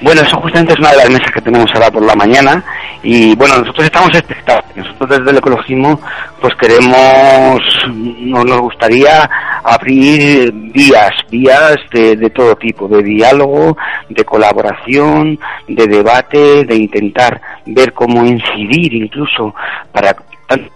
Bueno, 0.00 0.20
eso 0.20 0.40
justamente 0.40 0.74
es 0.74 0.78
una 0.78 0.92
de 0.92 0.98
las 0.98 1.10
mesas 1.10 1.32
que 1.32 1.40
tenemos 1.40 1.68
ahora 1.74 1.90
por 1.90 2.04
la 2.04 2.14
mañana 2.14 2.64
y 3.02 3.34
bueno, 3.34 3.58
nosotros 3.58 3.86
estamos 3.86 4.10
expectantes. 4.14 4.76
Nosotros 4.76 5.18
desde 5.18 5.30
el 5.32 5.38
ecologismo 5.38 6.00
pues 6.40 6.54
queremos, 6.54 7.60
nos, 7.88 8.44
nos 8.44 8.60
gustaría 8.60 9.28
abrir 9.64 10.52
vías, 10.52 11.10
vías 11.28 11.74
de, 11.90 12.14
de 12.14 12.30
todo 12.30 12.54
tipo, 12.54 12.86
de 12.86 13.02
diálogo, 13.02 13.76
de 14.08 14.24
colaboración, 14.24 15.40
de 15.66 15.86
debate, 15.88 16.64
de 16.64 16.76
intentar 16.76 17.40
ver 17.66 17.92
cómo 17.92 18.24
incidir 18.24 18.94
incluso 18.94 19.52
para 19.90 20.14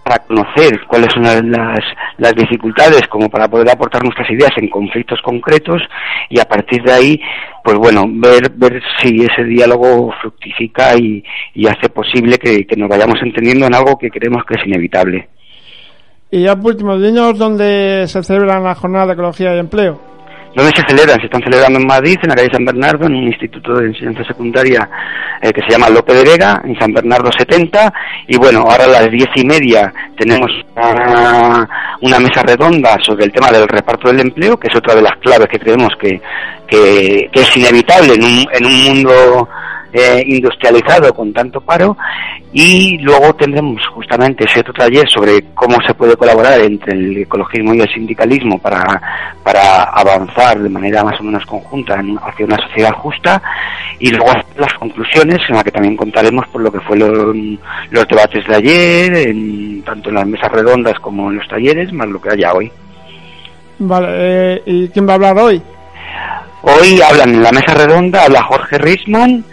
para 0.03 0.19
conocer 0.19 0.81
cuáles 0.87 1.11
son 1.13 1.23
las, 1.23 1.81
las, 2.17 2.35
dificultades 2.35 3.01
como 3.09 3.29
para 3.29 3.47
poder 3.47 3.69
aportar 3.71 4.03
nuestras 4.03 4.29
ideas 4.29 4.51
en 4.57 4.69
conflictos 4.69 5.19
concretos 5.23 5.81
y 6.29 6.39
a 6.39 6.45
partir 6.45 6.83
de 6.83 6.91
ahí, 6.91 7.21
pues 7.63 7.77
bueno, 7.77 8.05
ver, 8.07 8.51
ver 8.55 8.81
si 8.99 9.23
ese 9.23 9.43
diálogo 9.43 10.13
fructifica 10.21 10.95
y, 10.95 11.23
y 11.55 11.67
hace 11.67 11.89
posible 11.89 12.37
que, 12.37 12.67
que, 12.67 12.75
nos 12.75 12.87
vayamos 12.87 13.19
entendiendo 13.23 13.65
en 13.65 13.73
algo 13.73 13.97
que 13.97 14.11
creemos 14.11 14.43
que 14.45 14.55
es 14.55 14.67
inevitable. 14.67 15.27
Y 16.29 16.43
ya 16.43 16.55
por 16.55 16.73
último, 16.73 16.99
dinos 16.99 17.37
dónde 17.37 18.05
se 18.07 18.23
celebra 18.23 18.59
la 18.59 18.75
jornada 18.75 19.07
de 19.07 19.13
ecología 19.13 19.55
y 19.55 19.59
empleo. 19.59 19.99
¿Dónde 20.55 20.71
se 20.75 20.83
celebran? 20.87 21.19
Se 21.19 21.25
están 21.25 21.41
celebrando 21.41 21.79
en 21.79 21.87
Madrid, 21.87 22.17
en 22.21 22.29
la 22.29 22.35
calle 22.35 22.49
San 22.53 22.65
Bernardo, 22.65 23.07
en 23.07 23.15
un 23.15 23.23
instituto 23.23 23.73
de 23.73 23.87
enseñanza 23.87 24.23
secundaria 24.23 24.87
eh, 25.41 25.51
que 25.51 25.61
se 25.61 25.71
llama 25.71 25.89
Lope 25.89 26.13
de 26.13 26.23
Vega, 26.23 26.61
en 26.63 26.77
San 26.79 26.93
Bernardo 26.93 27.31
70. 27.35 27.91
Y 28.27 28.37
bueno, 28.37 28.59
ahora 28.61 28.85
a 28.85 28.87
las 28.87 29.11
diez 29.11 29.29
y 29.35 29.45
media 29.45 29.91
tenemos 30.15 30.51
una, 30.75 31.67
una, 32.01 32.19
mesa 32.19 32.43
redonda 32.43 32.97
sobre 33.01 33.25
el 33.25 33.31
tema 33.31 33.51
del 33.51 33.67
reparto 33.67 34.09
del 34.09 34.21
empleo, 34.21 34.57
que 34.57 34.67
es 34.67 34.77
otra 34.77 34.93
de 34.93 35.01
las 35.01 35.17
claves 35.17 35.47
que 35.47 35.59
creemos 35.59 35.89
que, 35.99 36.21
que, 36.67 37.29
que 37.31 37.41
es 37.41 37.57
inevitable 37.57 38.13
en 38.13 38.23
un, 38.23 38.45
en 38.53 38.65
un 38.65 38.83
mundo 38.83 39.49
eh, 39.93 40.23
industrializado 40.25 41.13
con 41.13 41.31
tanto 41.31 41.61
paro 41.61 41.95
y 42.51 42.97
luego 42.97 43.35
tendremos 43.35 43.85
justamente 43.87 44.43
ese 44.45 44.61
otro 44.61 44.73
taller 44.73 45.07
sobre 45.07 45.43
cómo 45.53 45.77
se 45.85 45.93
puede 45.93 46.15
colaborar 46.15 46.59
entre 46.61 46.93
el 46.93 47.17
ecologismo 47.17 47.73
y 47.73 47.81
el 47.81 47.93
sindicalismo 47.93 48.57
para, 48.57 48.83
para 49.43 49.83
avanzar 49.83 50.59
de 50.59 50.69
manera 50.69 51.03
más 51.03 51.19
o 51.19 51.23
menos 51.23 51.45
conjunta 51.45 52.01
hacia 52.23 52.45
una 52.45 52.57
sociedad 52.57 52.93
justa 52.93 53.41
y 53.99 54.09
luego 54.09 54.33
las 54.57 54.73
conclusiones 54.73 55.39
en 55.47 55.55
las 55.55 55.63
que 55.63 55.71
también 55.71 55.95
contaremos 55.95 56.47
por 56.47 56.61
lo 56.61 56.71
que 56.71 56.79
fue 56.81 56.97
los 56.97 58.07
debates 58.07 58.47
de 58.47 58.55
ayer, 58.55 59.15
en, 59.27 59.83
tanto 59.83 60.09
en 60.09 60.15
las 60.15 60.27
mesas 60.27 60.51
redondas 60.51 60.99
como 60.99 61.29
en 61.29 61.37
los 61.37 61.47
talleres, 61.47 61.93
más 61.93 62.07
lo 62.07 62.19
que 62.19 62.31
haya 62.31 62.53
hoy. 62.53 62.71
Vale, 63.79 64.07
eh, 64.09 64.61
¿y 64.65 64.89
quién 64.89 65.07
va 65.07 65.13
a 65.13 65.15
hablar 65.15 65.37
hoy? 65.37 65.61
Hoy 66.63 67.01
hablan 67.01 67.29
en 67.29 67.43
la 67.43 67.51
mesa 67.51 67.73
redonda, 67.73 68.23
habla 68.23 68.43
Jorge 68.43 68.77
Risman, 68.77 69.43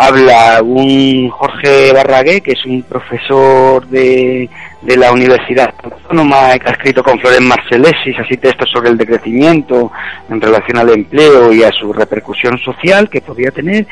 habla 0.00 0.62
un 0.62 1.28
Jorge 1.28 1.92
Barragué, 1.92 2.40
que 2.40 2.52
es 2.52 2.64
un 2.64 2.82
profesor 2.82 3.86
de, 3.86 4.48
de 4.82 4.96
la 4.96 5.12
Universidad 5.12 5.74
Autónoma, 5.82 6.58
que 6.58 6.68
ha 6.68 6.72
escrito 6.72 7.02
con 7.02 7.18
Florent 7.18 7.46
Marcelesis 7.46 8.18
así 8.18 8.36
textos 8.36 8.70
sobre 8.70 8.90
el 8.90 8.96
decrecimiento 8.96 9.92
en 10.28 10.40
relación 10.40 10.78
al 10.78 10.90
empleo 10.90 11.52
y 11.52 11.62
a 11.62 11.70
su 11.70 11.92
repercusión 11.92 12.58
social 12.58 13.08
que 13.10 13.20
podría 13.20 13.50
tener, 13.50 13.86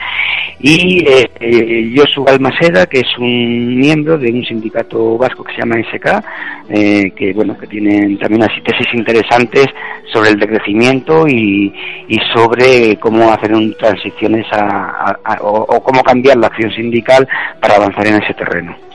y 0.60 1.04
eh, 1.06 1.30
eh, 1.40 1.94
Josu 1.94 2.24
Almaseda, 2.26 2.86
que 2.86 3.00
es 3.00 3.18
un 3.18 3.78
miembro 3.78 4.16
de 4.18 4.32
un 4.32 4.44
sindicato 4.44 5.18
vasco 5.18 5.44
que 5.44 5.54
se 5.54 5.60
llama 5.60 5.76
SK, 5.76 6.24
eh, 6.70 7.12
que 7.14 7.32
bueno, 7.32 7.56
que 7.58 7.66
tienen 7.66 8.18
también 8.18 8.42
así 8.44 8.60
tesis 8.62 8.86
interesantes 8.94 9.66
sobre 10.12 10.30
el 10.30 10.38
decrecimiento 10.38 11.28
y, 11.28 11.72
y 12.08 12.18
sobre 12.34 12.96
cómo 12.98 13.30
hacer 13.30 13.52
un 13.52 13.74
transiciones 13.74 14.46
a, 14.52 15.16
o, 15.42 15.66
o 15.68 15.82
cómo 15.82 16.02
cambiar 16.02 16.38
la 16.38 16.46
acción 16.46 16.72
sindical 16.72 17.28
para 17.60 17.76
avanzar 17.76 18.06
en 18.06 18.22
ese 18.22 18.34
terreno. 18.34 18.87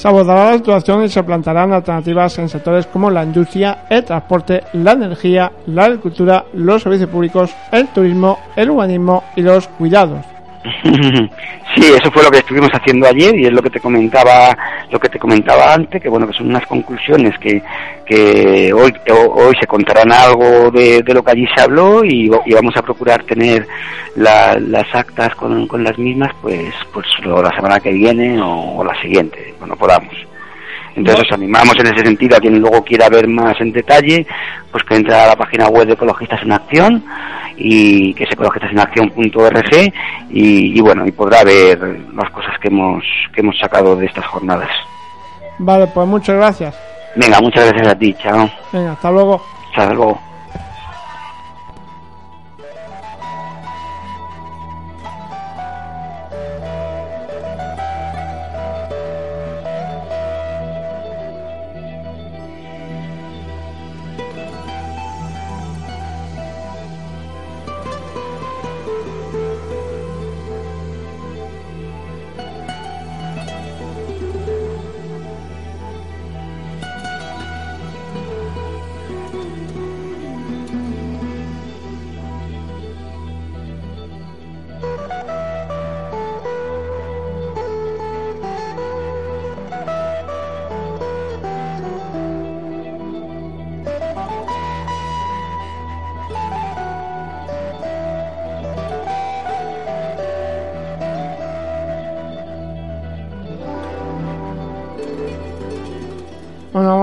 Se 0.00 0.08
abordará 0.08 0.52
la 0.52 0.56
situación 0.56 1.04
y 1.04 1.10
se 1.10 1.22
plantarán 1.22 1.74
alternativas 1.74 2.38
en 2.38 2.48
sectores 2.48 2.86
como 2.86 3.10
la 3.10 3.22
industria, 3.22 3.84
el 3.90 4.02
transporte, 4.02 4.62
la 4.72 4.92
energía, 4.92 5.52
la 5.66 5.84
agricultura, 5.84 6.46
los 6.54 6.82
servicios 6.82 7.10
públicos, 7.10 7.50
el 7.70 7.86
turismo, 7.88 8.38
el 8.56 8.70
urbanismo 8.70 9.24
y 9.36 9.42
los 9.42 9.68
cuidados. 9.68 10.24
Sí, 11.74 11.82
eso 11.84 12.10
fue 12.10 12.24
lo 12.24 12.32
que 12.32 12.38
estuvimos 12.38 12.70
haciendo 12.72 13.06
ayer 13.06 13.38
y 13.38 13.46
es 13.46 13.52
lo 13.52 13.62
que 13.62 13.70
te 13.70 13.78
comentaba, 13.78 14.56
lo 14.90 14.98
que 14.98 15.08
te 15.08 15.20
comentaba 15.20 15.72
antes, 15.72 16.02
que 16.02 16.08
bueno, 16.08 16.26
que 16.26 16.32
son 16.32 16.48
unas 16.48 16.66
conclusiones 16.66 17.38
que, 17.38 17.62
que 18.04 18.72
hoy, 18.72 18.92
hoy 19.08 19.54
se 19.60 19.68
contarán 19.68 20.10
algo 20.10 20.72
de, 20.72 21.00
de 21.02 21.14
lo 21.14 21.22
que 21.22 21.30
allí 21.30 21.46
se 21.54 21.62
habló 21.62 22.04
y, 22.04 22.28
y 22.44 22.54
vamos 22.54 22.76
a 22.76 22.82
procurar 22.82 23.22
tener 23.22 23.68
la, 24.16 24.58
las 24.58 24.92
actas 24.92 25.32
con, 25.36 25.68
con, 25.68 25.84
las 25.84 25.96
mismas, 25.96 26.34
pues, 26.42 26.74
pues 26.92 27.06
la 27.24 27.54
semana 27.54 27.78
que 27.78 27.92
viene 27.92 28.40
o, 28.42 28.78
o 28.78 28.84
la 28.84 29.00
siguiente, 29.00 29.54
cuando 29.56 29.76
podamos. 29.76 30.12
Entonces 31.00 31.24
os 31.26 31.32
animamos 31.32 31.74
en 31.78 31.86
ese 31.86 32.04
sentido 32.04 32.36
a 32.36 32.40
quien 32.40 32.60
luego 32.60 32.84
quiera 32.84 33.08
ver 33.08 33.26
más 33.26 33.58
en 33.58 33.72
detalle, 33.72 34.26
pues 34.70 34.84
que 34.84 34.96
entre 34.96 35.14
a 35.14 35.28
la 35.28 35.36
página 35.36 35.66
web 35.68 35.86
de 35.86 35.94
Ecologistas 35.94 36.42
en 36.42 36.52
Acción 36.52 37.02
y 37.56 38.12
que 38.12 38.24
es 38.24 38.32
ecologistasenacción.org 38.32 39.92
y, 40.30 40.78
y 40.78 40.80
bueno, 40.82 41.06
y 41.06 41.12
podrá 41.12 41.42
ver 41.42 41.78
las 42.14 42.30
cosas 42.30 42.58
que 42.60 42.68
hemos, 42.68 43.02
que 43.34 43.40
hemos 43.40 43.58
sacado 43.58 43.96
de 43.96 44.06
estas 44.06 44.26
jornadas. 44.26 44.68
Vale, 45.58 45.86
pues 45.86 46.06
muchas 46.06 46.36
gracias. 46.36 46.78
Venga, 47.16 47.40
muchas 47.40 47.64
gracias 47.70 47.88
a 47.88 47.98
ti, 47.98 48.14
chao. 48.22 48.50
Venga, 48.70 48.92
hasta 48.92 49.10
luego. 49.10 49.42
Hasta 49.70 49.86
luego. 49.86 50.29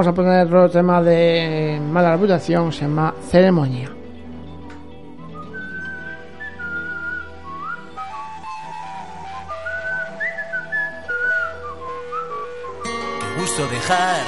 Vamos 0.07 0.25
poner 0.25 0.47
otro 0.47 0.69
tema 0.69 1.01
de 1.01 1.81
mala 1.91 2.13
reputación, 2.13 2.71
se 2.71 2.81
llama 2.81 3.13
Ceremonia. 3.29 3.89
Qué 12.83 13.41
gusto 13.41 13.67
dejar 13.67 14.21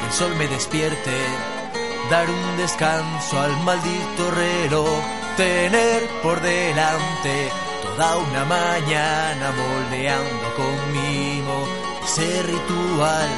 que 0.00 0.06
el 0.06 0.12
sol 0.12 0.34
me 0.38 0.46
despierte, 0.48 1.16
dar 2.10 2.26
un 2.30 2.56
descanso 2.56 3.38
al 3.38 3.52
maldito 3.64 4.30
reloj, 4.30 4.98
tener 5.36 6.02
por 6.22 6.40
delante 6.40 7.50
toda 7.82 8.16
una 8.16 8.44
mañana 8.46 9.52
moldeando 9.52 10.54
conmigo 10.56 11.68
ese 12.02 12.42
ritual, 12.44 13.28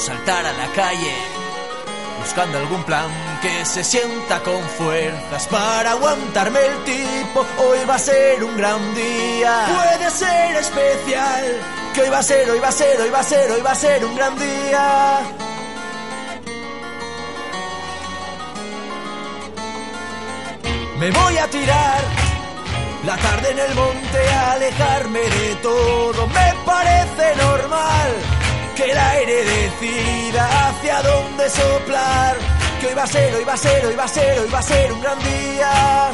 saltar 0.00 0.46
a 0.46 0.52
la 0.52 0.66
calle 0.72 1.14
buscando 2.18 2.56
algún 2.56 2.82
plan 2.84 3.08
que 3.42 3.64
se 3.66 3.84
sienta 3.84 4.42
con 4.42 4.62
fuerzas 4.78 5.46
para 5.48 5.92
aguantarme 5.92 6.58
el 6.58 6.84
tipo. 6.84 7.44
Hoy 7.58 7.84
va 7.88 7.96
a 7.96 7.98
ser 7.98 8.42
un 8.42 8.56
gran 8.56 8.94
día, 8.94 9.66
puede 9.68 10.10
ser 10.10 10.56
especial. 10.56 11.44
Que 11.94 12.02
hoy 12.02 12.08
va 12.08 12.18
a 12.18 12.22
ser, 12.22 12.48
hoy 12.50 12.60
va 12.60 12.68
a 12.68 12.72
ser, 12.72 13.00
hoy 13.00 13.10
va 13.10 13.20
a 13.20 13.24
ser, 13.24 13.50
hoy 13.50 13.60
va 13.60 13.72
a 13.72 13.74
ser 13.74 14.04
un 14.04 14.16
gran 14.16 14.38
día. 14.38 15.20
Me 20.98 21.10
voy 21.10 21.38
a 21.38 21.46
tirar 21.48 22.00
la 23.04 23.16
tarde 23.16 23.50
en 23.50 23.58
el 23.58 23.74
monte, 23.74 24.28
alejarme 24.52 25.20
de 25.20 25.54
todo. 25.56 26.26
Me 26.28 26.54
parece 26.64 27.36
normal 27.36 28.29
decida 29.70 30.68
hacia 30.68 31.02
dónde 31.02 31.48
soplar. 31.48 32.36
Que 32.80 32.88
hoy 32.88 32.94
va 32.94 33.02
a 33.04 33.06
ser, 33.06 33.34
hoy 33.34 33.44
va 33.44 33.54
a 33.54 33.56
ser, 33.56 33.86
hoy 33.86 33.94
va 33.94 34.04
a 34.04 34.08
ser, 34.08 34.38
hoy 34.40 34.48
va 34.48 34.58
a 34.58 34.62
ser 34.62 34.92
un 34.92 35.00
gran 35.00 35.18
día. 35.18 36.10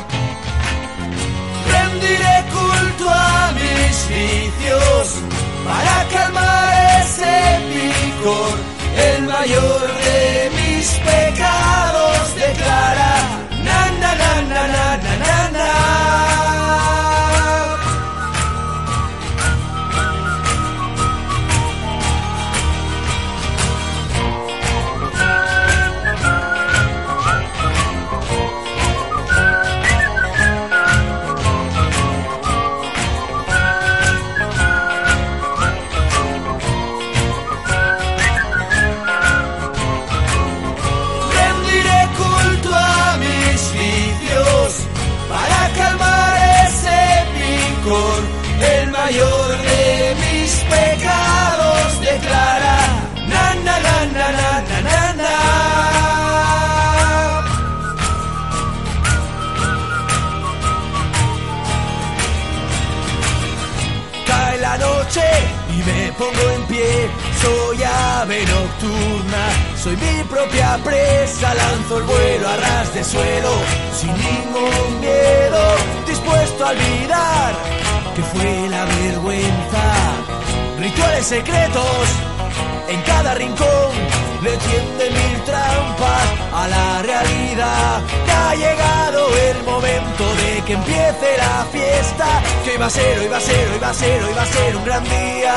Rendiré 1.73 2.45
culto 2.53 3.09
a 3.09 3.53
mis 3.53 4.09
vicios 4.09 5.15
para 5.65 6.09
calmar 6.13 7.01
ese 7.01 7.37
picor. 7.73 8.59
El 8.97 9.23
mayor 9.25 9.87
de 10.05 10.51
mis 10.57 10.89
pecados 11.11 12.35
declara. 12.35 13.15
Na 13.65 13.91
na 14.01 14.15
na 14.15 14.43
na 14.43 14.97
na. 14.97 15.06
Soy 69.87 69.97
mi 69.97 70.25
propia 70.25 70.79
presa. 70.83 71.55
Lanzo 71.55 71.99
el 71.99 72.05
vuelo 72.05 72.49
a 72.49 72.57
ras 72.57 72.95
de 72.95 73.05
suelo, 73.05 73.53
sin 73.99 74.13
ningún 74.13 75.01
miedo, 75.01 75.63
dispuesto 76.07 76.67
a 76.67 76.71
olvidar 76.71 77.53
que 78.17 78.23
fue 78.23 78.69
la 78.69 78.85
vergüenza. 78.85 79.85
Rituales 80.81 81.27
secretos 81.27 82.05
en 82.89 83.01
cada 83.03 83.35
rincón 83.35 83.91
le 84.43 84.57
tiende 84.57 85.05
mil 85.19 85.37
trampas 85.45 86.27
a 86.53 86.69
la 86.69 87.03
realidad. 87.03 88.03
Ya 88.27 88.51
ha 88.51 88.55
llegado 88.55 89.21
el 89.51 89.63
momento 89.63 90.25
de 90.41 90.63
que 90.67 90.73
empiece 90.73 91.29
la 91.39 91.65
fiesta. 91.71 92.27
Que 92.65 92.71
hoy 92.73 92.77
va 92.79 92.87
a 92.87 92.91
ser, 92.91 93.19
hoy 93.21 93.29
va 93.29 93.37
a 93.37 93.41
ser, 93.41 93.71
hoy 93.73 93.79
va 93.79 93.91
a 93.91 93.95
ser, 93.95 94.23
hoy 94.25 94.35
va 94.35 94.43
a 94.43 94.47
ser 94.47 94.77
un 94.77 94.85
gran 94.85 95.05
día 95.05 95.55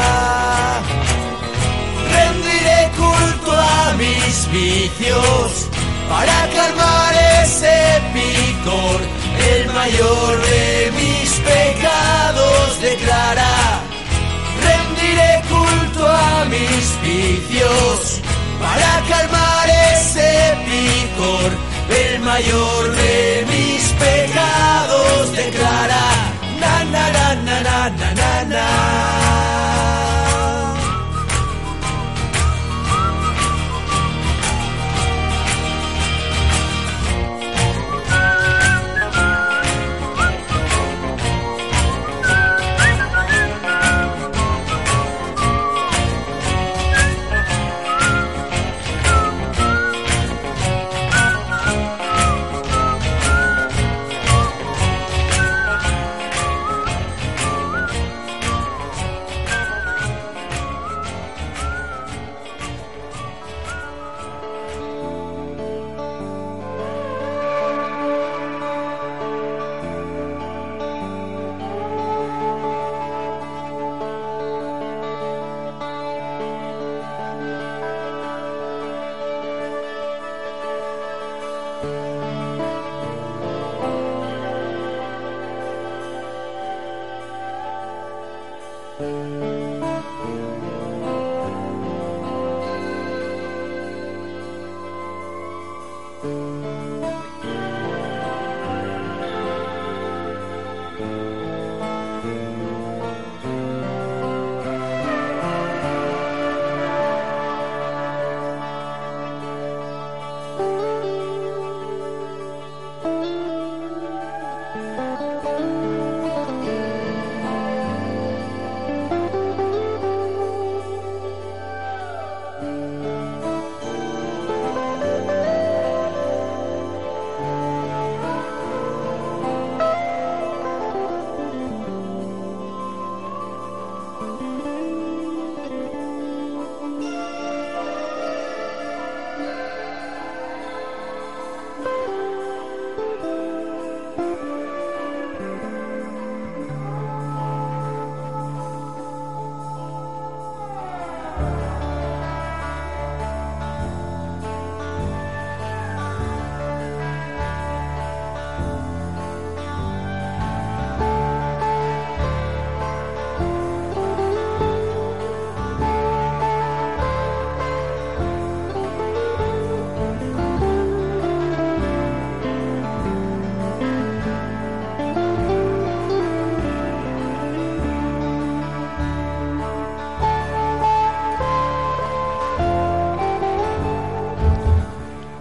rendiré 2.69 2.91
culto 2.97 3.51
a 3.51 3.93
mis 3.97 4.51
vicios 4.51 5.67
para 6.09 6.47
calmar 6.55 7.13
ese 7.43 8.01
picor. 8.13 9.01
El 9.51 9.67
mayor 9.73 10.41
de 10.41 10.91
mis 10.95 11.29
pecados 11.39 12.81
declara, 12.81 13.81
rendiré 14.63 15.41
culto 15.49 16.07
a 16.07 16.45
mis 16.45 17.01
vicios 17.01 18.21
para 18.59 19.01
calmar 19.07 19.69
ese 19.93 20.57
picor. 20.65 21.51
El 21.89 22.19
mayor 22.19 22.91
de 22.95 23.45
mis 23.49 23.83
pecados 23.93 25.31
declara, 25.35 26.05
na 26.59 26.83
na 26.85 27.09
na 27.11 27.35
na 27.35 27.61
na 27.61 27.89
na 27.89 28.13
na. 28.13 28.43
na. 28.45 29.28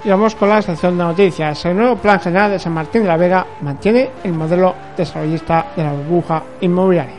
Y 0.09 0.11
vamos 0.11 0.35
con 0.37 0.49
la 0.49 0.63
sección 0.63 0.97
de 0.97 1.05
noticias. 1.05 1.67
El 1.67 1.77
nuevo 1.77 1.97
Plan 1.97 2.19
General 2.19 2.51
de 2.51 2.59
San 2.59 2.73
Martín 2.73 3.03
de 3.03 3.09
la 3.09 3.19
Vega 3.19 3.47
mantiene 3.61 4.09
el 4.25 4.33
modelo 4.33 4.75
desarrollista 4.97 5.67
de 5.77 5.85
la 5.85 5.93
burbuja 5.93 6.43
inmobiliaria. 6.63 7.17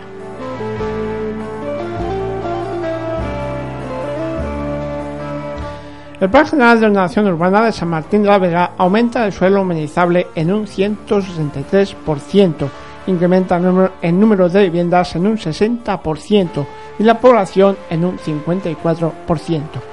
El 6.20 6.30
Plan 6.32 6.48
General 6.48 6.80
de 6.80 6.88
Ordenación 6.88 7.28
Urbana 7.28 7.66
de 7.66 7.72
San 7.74 7.90
Martín 7.90 8.24
de 8.24 8.30
la 8.30 8.40
Vega 8.40 8.72
aumenta 8.76 9.24
el 9.24 9.34
suelo 9.34 9.62
amenizable 9.62 10.26
en 10.34 10.52
un 10.52 10.66
163%, 10.66 12.68
incrementa 13.06 13.62
el 14.02 14.20
número 14.20 14.50
de 14.50 14.64
viviendas 14.64 15.16
en 15.16 15.28
un 15.28 15.38
60% 15.38 16.66
y 16.98 17.04
la 17.04 17.20
población 17.20 17.78
en 17.92 18.06
un 18.06 18.18
54% 18.18 19.89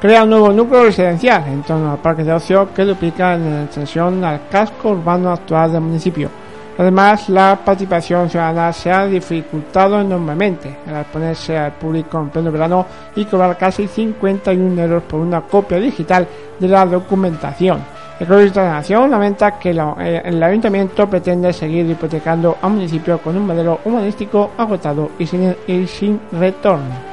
crea 0.00 0.22
un 0.22 0.30
nuevo 0.30 0.52
núcleo 0.52 0.84
residencial 0.84 1.44
en 1.48 1.62
torno 1.62 1.92
al 1.92 1.98
parque 1.98 2.22
de 2.22 2.32
ocio 2.32 2.72
que 2.72 2.84
duplica 2.84 3.34
en 3.34 3.64
extensión 3.64 4.24
al 4.24 4.48
casco 4.48 4.90
urbano 4.90 5.32
actual 5.32 5.72
del 5.72 5.80
municipio. 5.80 6.30
Además, 6.78 7.28
la 7.28 7.58
participación 7.64 8.30
ciudadana 8.30 8.72
se 8.72 8.92
ha 8.92 9.04
dificultado 9.06 10.00
enormemente 10.00 10.76
al 10.86 11.04
ponerse 11.06 11.58
al 11.58 11.72
público 11.72 12.20
en 12.20 12.30
pleno 12.30 12.52
verano 12.52 12.86
y 13.16 13.24
cobrar 13.24 13.58
casi 13.58 13.88
51 13.88 14.80
euros 14.80 15.02
por 15.02 15.18
una 15.18 15.40
copia 15.40 15.78
digital 15.78 16.28
de 16.56 16.68
la 16.68 16.86
documentación. 16.86 17.80
El 18.20 18.26
Ecologistas 18.26 18.62
de 18.62 18.68
la 18.68 18.76
Nación 18.76 19.10
lamenta 19.10 19.58
que 19.58 19.70
eh, 19.70 20.22
el 20.24 20.40
ayuntamiento 20.40 21.08
pretende 21.08 21.52
seguir 21.52 21.90
hipotecando 21.90 22.58
al 22.62 22.70
municipio 22.70 23.18
con 23.18 23.36
un 23.36 23.46
modelo 23.46 23.80
humanístico 23.84 24.52
agotado 24.56 25.10
y 25.18 25.26
sin, 25.26 25.56
y 25.66 25.84
sin 25.88 26.20
retorno. 26.30 27.07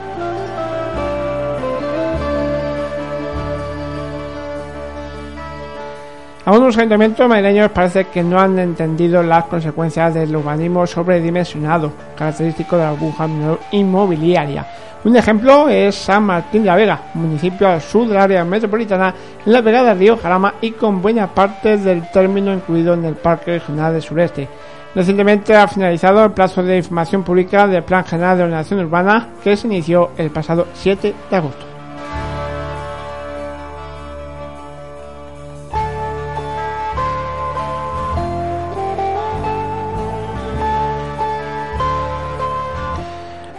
Algunos 6.46 6.78
ayuntamientos 6.78 7.28
madrileños 7.28 7.72
parece 7.72 8.06
que 8.06 8.22
no 8.22 8.40
han 8.40 8.60
entendido 8.60 9.24
las 9.24 9.46
consecuencias 9.46 10.14
del 10.14 10.36
urbanismo 10.36 10.86
sobredimensionado, 10.86 11.92
característico 12.16 12.78
de 12.78 12.84
la 12.84 12.92
burbuja 12.92 13.28
inmobiliaria. 13.72 14.64
Un 15.06 15.16
ejemplo 15.16 15.68
es 15.70 15.96
San 15.96 16.24
Martín 16.24 16.62
de 16.62 16.68
la 16.68 16.76
Vega, 16.76 17.02
municipio 17.16 17.68
al 17.68 17.82
sur 17.82 18.08
del 18.08 18.18
área 18.18 18.46
metropolitana, 18.46 19.12
en 19.44 19.54
la 19.54 19.62
Vega 19.62 19.84
del 19.84 19.98
río 19.98 20.18
Jarama 20.18 20.54
y 20.62 20.72
con 20.72 21.02
buena 21.02 21.26
parte 21.26 21.78
del 21.78 22.12
término 22.12 22.54
incluido 22.54 22.94
en 22.94 23.06
el 23.06 23.16
Parque 23.16 23.58
Regional 23.58 23.94
del 23.94 24.04
Sureste. 24.04 24.48
Recientemente 24.94 25.56
ha 25.56 25.68
finalizado 25.68 26.24
el 26.26 26.32
plazo 26.32 26.62
de 26.62 26.78
información 26.78 27.24
pública 27.24 27.66
del 27.66 27.84
Plan 27.84 28.06
General 28.06 28.38
de 28.38 28.44
Ordenación 28.44 28.82
Urbana 28.82 29.30
que 29.44 29.58
se 29.58 29.66
inició 29.66 30.12
el 30.16 30.30
pasado 30.30 30.68
7 30.76 31.12
de 31.28 31.36
agosto. 31.36 31.75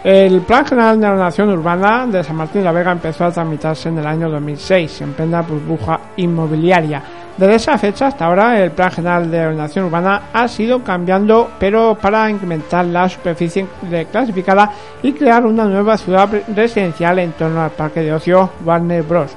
El 0.09 0.39
Plan 0.39 0.65
General 0.65 0.97
de 1.01 1.05
Ordenación 1.05 1.49
Urbana 1.49 2.07
de 2.07 2.23
San 2.23 2.37
Martín 2.37 2.61
de 2.61 2.65
la 2.65 2.71
Vega 2.71 2.93
empezó 2.93 3.25
a 3.25 3.31
tramitarse 3.31 3.89
en 3.89 3.97
el 3.97 4.05
año 4.05 4.29
2006, 4.29 5.01
en 5.01 5.11
plena 5.11 5.41
burbuja 5.41 5.99
inmobiliaria. 6.15 7.03
Desde 7.35 7.55
esa 7.55 7.77
fecha 7.77 8.07
hasta 8.07 8.25
ahora, 8.25 8.57
el 8.57 8.71
Plan 8.71 8.89
General 8.89 9.29
de 9.29 9.47
Ordenación 9.47 9.83
Urbana 9.83 10.21
ha 10.31 10.47
sido 10.47 10.81
cambiando, 10.81 11.49
pero 11.59 11.97
para 12.01 12.29
incrementar 12.29 12.85
la 12.85 13.09
superficie 13.09 13.67
clasificada 14.09 14.71
y 15.03 15.11
crear 15.11 15.45
una 15.45 15.65
nueva 15.65 15.97
ciudad 15.97 16.29
residencial 16.55 17.19
en 17.19 17.33
torno 17.33 17.61
al 17.61 17.71
parque 17.71 17.99
de 17.99 18.13
ocio 18.13 18.51
Warner 18.63 19.03
Bros. 19.03 19.35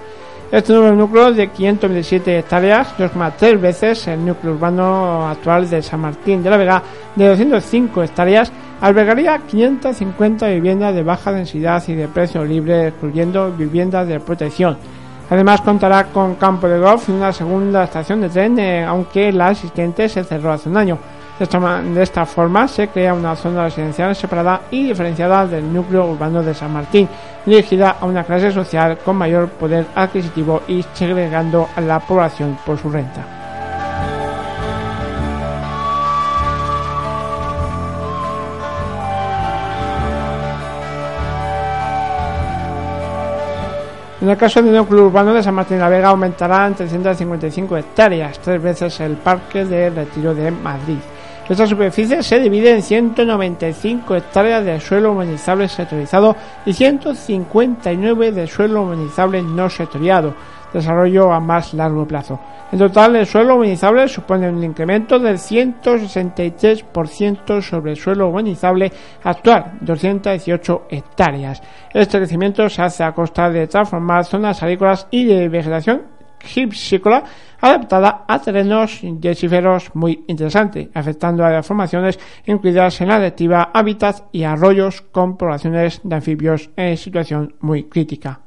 Este 0.53 0.73
nuevo 0.73 0.97
núcleo 0.97 1.33
de 1.33 1.47
527 1.47 2.41
hectáreas, 2.41 2.99
dos 2.99 3.15
más 3.15 3.37
tres 3.37 3.61
veces 3.61 4.09
el 4.09 4.27
núcleo 4.27 4.55
urbano 4.55 5.29
actual 5.29 5.71
de 5.71 5.81
San 5.81 6.01
Martín 6.01 6.43
de 6.43 6.51
la 6.51 6.57
Vega, 6.57 6.83
de 7.15 7.29
205 7.29 8.03
hectáreas, 8.03 8.51
albergaría 8.81 9.39
550 9.39 10.49
viviendas 10.49 10.93
de 10.93 11.05
baja 11.05 11.31
densidad 11.31 11.81
y 11.87 11.95
de 11.95 12.09
precio 12.09 12.45
libre, 12.45 12.89
excluyendo 12.89 13.53
viviendas 13.53 14.09
de 14.09 14.19
protección. 14.19 14.77
Además 15.31 15.61
contará 15.61 16.07
con 16.07 16.35
campo 16.35 16.67
de 16.67 16.81
golf 16.81 17.09
y 17.09 17.13
una 17.13 17.33
segunda 17.33 17.85
estación 17.85 18.21
de 18.21 18.29
tren, 18.29 18.59
eh, 18.59 18.85
aunque 18.85 19.31
la 19.31 19.53
existente 19.53 20.09
se 20.09 20.25
cerró 20.25 20.51
hace 20.51 20.69
un 20.69 20.77
año. 20.77 20.99
De 21.41 22.03
esta, 22.03 22.27
forma 22.27 22.69
se 22.69 22.89
crea 22.89 23.15
una 23.15 23.35
zona 23.35 23.65
residencial 23.65 24.15
separada 24.15 24.61
y 24.71 24.89
diferenciada 24.89 25.47
del 25.47 25.73
núcleo 25.73 26.05
urbano 26.05 26.43
de 26.43 26.53
San 26.53 26.71
Martín, 26.71 27.09
dirigida 27.47 27.97
a 27.99 28.05
una 28.05 28.25
clase 28.25 28.53
social 28.53 28.99
con 28.99 29.17
mayor 29.17 29.49
poder 29.49 29.87
adquisitivo 29.95 30.61
y 30.69 30.85
segregando 30.93 31.67
a 31.75 31.81
la 31.81 31.99
población 31.99 32.59
por 32.67 32.77
su 32.77 32.91
renta. 32.91 33.25
En 44.21 44.29
el 44.29 44.37
caso 44.37 44.61
del 44.61 44.75
núcleo 44.75 45.07
urbano 45.07 45.33
de 45.33 45.43
San 45.43 45.55
Martín 45.55 45.79
de 45.79 45.85
la 45.85 45.89
Vega 45.89 46.09
aumentará 46.09 46.67
en 46.67 46.75
355 46.75 47.79
hectáreas, 47.79 48.39
tres 48.41 48.63
veces 48.63 49.01
el 49.01 49.17
parque 49.17 49.65
de 49.65 49.89
retiro 49.89 50.35
de 50.35 50.51
Madrid. 50.51 50.99
Esta 51.51 51.67
superficie 51.67 52.23
se 52.23 52.39
divide 52.39 52.71
en 52.71 52.81
195 52.81 54.15
hectáreas 54.15 54.65
de 54.65 54.79
suelo 54.79 55.11
humanizable 55.11 55.67
sectorizado 55.67 56.37
y 56.65 56.73
159 56.73 58.31
de 58.31 58.47
suelo 58.47 58.83
humanizable 58.83 59.43
no 59.43 59.69
sectoriado 59.69 60.33
desarrollo 60.73 61.33
a 61.33 61.41
más 61.41 61.75
largo 61.75 62.07
plazo. 62.07 62.39
En 62.71 62.79
total, 62.79 63.17
el 63.17 63.27
suelo 63.27 63.57
urbanizable 63.57 64.07
supone 64.07 64.49
un 64.49 64.63
incremento 64.63 65.19
del 65.19 65.39
163% 65.39 67.63
sobre 67.63 67.91
el 67.91 67.97
suelo 67.97 68.29
urbanizable 68.29 68.93
actual, 69.25 69.73
218 69.81 70.83
hectáreas. 70.89 71.61
Este 71.93 72.19
crecimiento 72.19 72.69
se 72.69 72.83
hace 72.83 73.03
a 73.03 73.11
costa 73.11 73.51
de 73.51 73.67
transformar 73.67 74.25
zonas 74.25 74.63
agrícolas 74.63 75.09
y 75.11 75.25
de 75.25 75.49
vegetación 75.49 76.10
gipsícola 76.43 77.25
adaptada 77.61 78.25
a 78.27 78.39
terrenos 78.41 79.01
yesíferos 79.21 79.95
muy 79.95 80.25
interesantes, 80.29 80.89
afectando 80.95 81.45
a 81.45 81.51
las 81.51 81.67
formaciones 81.67 82.19
incluidas 82.47 83.01
en 83.01 83.09
la 83.09 83.19
directiva 83.19 83.71
hábitats 83.73 84.25
y 84.33 84.45
arroyos 84.45 85.03
con 85.03 85.37
poblaciones 85.37 86.01
de 86.03 86.15
anfibios 86.15 86.71
en 86.77 86.97
situación 86.97 87.55
muy 87.61 87.85
crítica. 87.85 88.41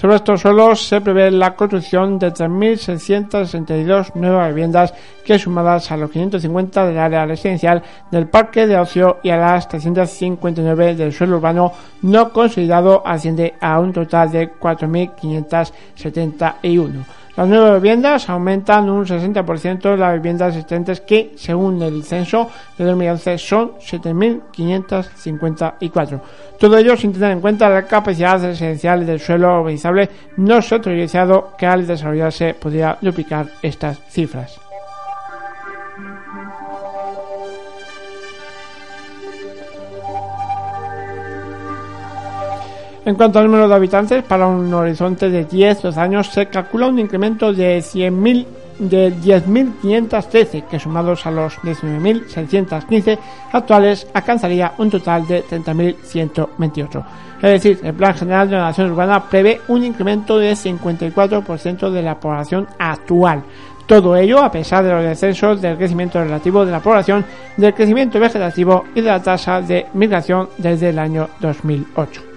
Sobre 0.00 0.16
estos 0.16 0.40
suelos 0.40 0.88
se 0.88 1.00
prevé 1.02 1.30
la 1.30 1.54
construcción 1.54 2.18
de 2.18 2.32
3.662 2.32 4.14
nuevas 4.14 4.48
viviendas 4.48 4.94
que 5.26 5.38
sumadas 5.38 5.92
a 5.92 5.98
los 5.98 6.10
550 6.10 6.86
del 6.86 6.96
área 6.96 7.26
residencial 7.26 7.82
del 8.10 8.26
parque 8.26 8.66
de 8.66 8.78
ocio 8.78 9.18
y 9.22 9.28
a 9.28 9.36
las 9.36 9.68
359 9.68 10.94
del 10.94 11.12
suelo 11.12 11.36
urbano 11.36 11.74
no 12.00 12.32
consolidado 12.32 13.06
asciende 13.06 13.52
a 13.60 13.78
un 13.78 13.92
total 13.92 14.32
de 14.32 14.54
4.571. 14.54 17.04
Las 17.36 17.46
nuevas 17.48 17.80
viviendas 17.80 18.28
aumentan 18.28 18.90
un 18.90 19.06
60% 19.06 19.96
las 19.96 20.14
viviendas 20.14 20.48
existentes 20.48 21.00
que, 21.00 21.30
según 21.36 21.80
el 21.82 22.02
censo 22.02 22.50
de 22.76 22.84
2011, 22.84 23.38
son 23.38 23.74
7.554. 23.78 26.20
Todo 26.58 26.76
ello 26.76 26.96
sin 26.96 27.12
tener 27.12 27.30
en 27.30 27.40
cuenta 27.40 27.68
la 27.68 27.86
capacidad 27.86 28.42
residencial 28.42 29.06
del 29.06 29.20
suelo 29.20 29.60
urbanizable 29.60 30.08
no 30.36 30.60
sectorizado 30.60 31.52
que 31.56 31.66
al 31.66 31.86
desarrollarse 31.86 32.54
podría 32.54 32.98
duplicar 33.00 33.46
estas 33.62 34.00
cifras. 34.08 34.58
En 43.10 43.16
cuanto 43.16 43.40
al 43.40 43.46
número 43.46 43.66
de 43.66 43.74
habitantes, 43.74 44.22
para 44.22 44.46
un 44.46 44.72
horizonte 44.72 45.30
de 45.30 45.44
10-12 45.44 45.96
años 45.96 46.28
se 46.28 46.46
calcula 46.46 46.86
un 46.86 47.00
incremento 47.00 47.52
de 47.52 47.80
100.000 47.80 48.46
de 48.78 49.12
10.513, 49.12 50.68
que 50.68 50.78
sumados 50.78 51.26
a 51.26 51.32
los 51.32 51.58
19.615 51.58 53.18
actuales 53.50 54.06
alcanzaría 54.14 54.74
un 54.78 54.90
total 54.90 55.26
de 55.26 55.44
30.128. 55.44 57.04
Es 57.38 57.50
decir, 57.50 57.80
el 57.82 57.94
Plan 57.94 58.14
General 58.14 58.48
de 58.48 58.56
Nación 58.58 58.92
Urbana 58.92 59.24
prevé 59.24 59.60
un 59.66 59.82
incremento 59.82 60.38
de 60.38 60.52
54% 60.52 61.90
de 61.90 62.02
la 62.02 62.20
población 62.20 62.68
actual. 62.78 63.42
Todo 63.86 64.14
ello 64.14 64.40
a 64.40 64.52
pesar 64.52 64.84
de 64.84 64.92
los 64.92 65.02
descensos 65.02 65.60
del 65.60 65.76
crecimiento 65.76 66.22
relativo 66.22 66.64
de 66.64 66.70
la 66.70 66.78
población, 66.78 67.24
del 67.56 67.74
crecimiento 67.74 68.20
vegetativo 68.20 68.84
y 68.94 69.00
de 69.00 69.10
la 69.10 69.20
tasa 69.20 69.60
de 69.60 69.88
migración 69.94 70.50
desde 70.58 70.90
el 70.90 70.98
año 71.00 71.28
2008. 71.40 72.29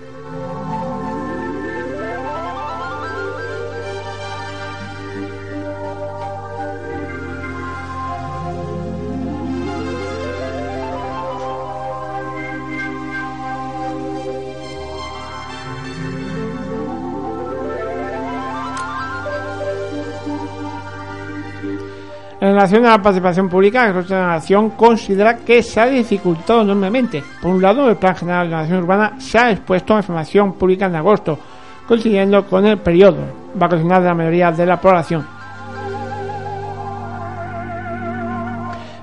Relación 22.64 22.86
a 22.86 22.92
la 22.92 23.02
participación 23.02 23.50
pública, 23.50 23.88
el 23.88 23.94
Consejo 23.94 24.16
de 24.16 24.22
la 24.22 24.28
Nación 24.28 24.70
considera 24.72 25.38
que 25.38 25.62
se 25.62 25.82
ha 25.82 25.86
dificultado 25.88 26.62
enormemente. 26.62 27.22
Por 27.42 27.52
un 27.52 27.62
lado, 27.62 27.90
el 27.90 27.98
Plan 27.98 28.16
General 28.16 28.48
de 28.48 28.52
la 28.52 28.62
Nación 28.62 28.84
Urbana 28.84 29.20
se 29.20 29.38
ha 29.38 29.52
expuesto 29.52 29.94
a 29.94 29.98
información 29.98 30.54
pública 30.54 30.86
en 30.86 30.96
agosto, 30.96 31.38
coincidiendo 31.86 32.46
con 32.46 32.66
el 32.66 32.78
periodo 32.78 33.18
vacacional 33.54 34.02
de 34.02 34.08
la 34.08 34.16
mayoría 34.16 34.52
de 34.52 34.66
la 34.66 34.80
población. 34.80 35.33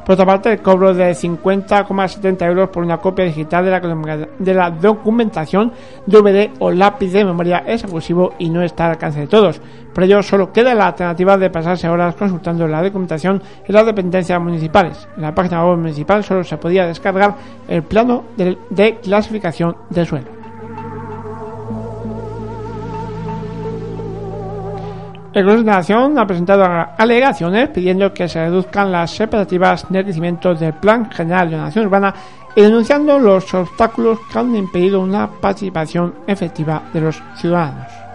Por 0.05 0.15
otra 0.15 0.27
parte, 0.27 0.53
el 0.53 0.61
cobro 0.61 0.95
de 0.95 1.13
50,70 1.13 2.47
euros 2.47 2.71
por 2.71 2.83
una 2.83 2.99
copia 2.99 3.25
digital 3.25 3.65
de 3.65 3.71
la, 3.71 4.29
de 4.39 4.55
la 4.55 4.71
documentación 4.71 5.73
DVD 6.07 6.51
o 6.59 6.71
lápiz 6.71 7.13
de 7.13 7.25
memoria 7.25 7.63
es 7.67 7.85
abusivo 7.85 8.35
y 8.39 8.49
no 8.49 8.63
está 8.63 8.87
al 8.87 8.93
alcance 8.93 9.21
de 9.21 9.27
todos. 9.27 9.61
Por 9.95 10.05
ello, 10.05 10.23
solo 10.23 10.53
queda 10.53 10.75
la 10.75 10.89
alternativa 10.89 11.37
de 11.37 11.51
pasarse 11.51 11.89
horas 11.89 12.15
consultando 12.15 12.67
la 12.67 12.83
documentación 12.83 13.43
en 13.67 13.75
las 13.75 13.87
dependencias 13.87 14.41
municipales. 14.41 15.09
En 15.17 15.23
la 15.23 15.35
página 15.35 15.65
web 15.67 15.79
municipal 15.79 16.25
solo 16.25 16.45
se 16.45 16.57
podía 16.57 16.87
descargar 16.87 17.35
el 17.69 17.83
plano 17.83 18.25
de, 18.37 18.57
de 18.71 18.97
clasificación 18.97 19.77
de 19.91 20.07
suelo. 20.07 20.40
El 25.33 25.45
Consejo 25.45 25.65
de 25.65 25.71
Nación 25.71 26.19
ha 26.19 26.27
presentado 26.27 26.65
alegaciones 26.99 27.69
pidiendo 27.69 28.13
que 28.13 28.29
se 28.29 28.45
reduzcan 28.45 28.91
las 28.91 29.13
expectativas 29.13 29.87
de 29.89 30.03
crecimiento 30.03 30.55
del 30.57 30.75
Plan 30.75 31.09
General 31.09 31.49
de 31.49 31.57
la 31.57 31.63
Nación 31.65 31.87
Urbana 31.87 32.13
y 32.57 32.63
denunciando 32.63 33.17
los 33.17 33.55
obstáculos 33.55 34.19
que 34.33 34.39
han 34.41 34.57
impedido 34.57 35.01
una 35.01 35.31
participación 35.31 36.15
efectiva 36.27 36.83
de 36.93 37.01
los 37.01 37.23
ciudadanos. 37.37 38.10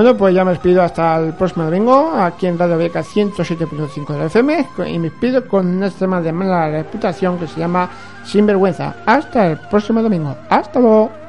Bueno, 0.00 0.16
pues 0.16 0.34
ya 0.34 0.46
me 0.46 0.52
despido 0.52 0.80
hasta 0.80 1.18
el 1.18 1.34
próximo 1.34 1.66
domingo 1.66 2.12
aquí 2.16 2.46
en 2.46 2.58
Radio 2.58 2.78
Beca 2.78 3.00
107.5 3.00 4.16
de 4.16 4.26
FM 4.28 4.66
y 4.86 4.98
me 4.98 5.10
despido 5.10 5.46
con 5.46 5.82
un 5.82 5.90
tema 5.90 6.22
de 6.22 6.32
mala 6.32 6.70
reputación 6.70 7.38
que 7.38 7.46
se 7.46 7.60
llama 7.60 7.90
Sinvergüenza. 8.24 8.94
Hasta 9.04 9.48
el 9.48 9.58
próximo 9.58 10.00
domingo. 10.02 10.34
Hasta 10.48 10.80
luego. 10.80 11.19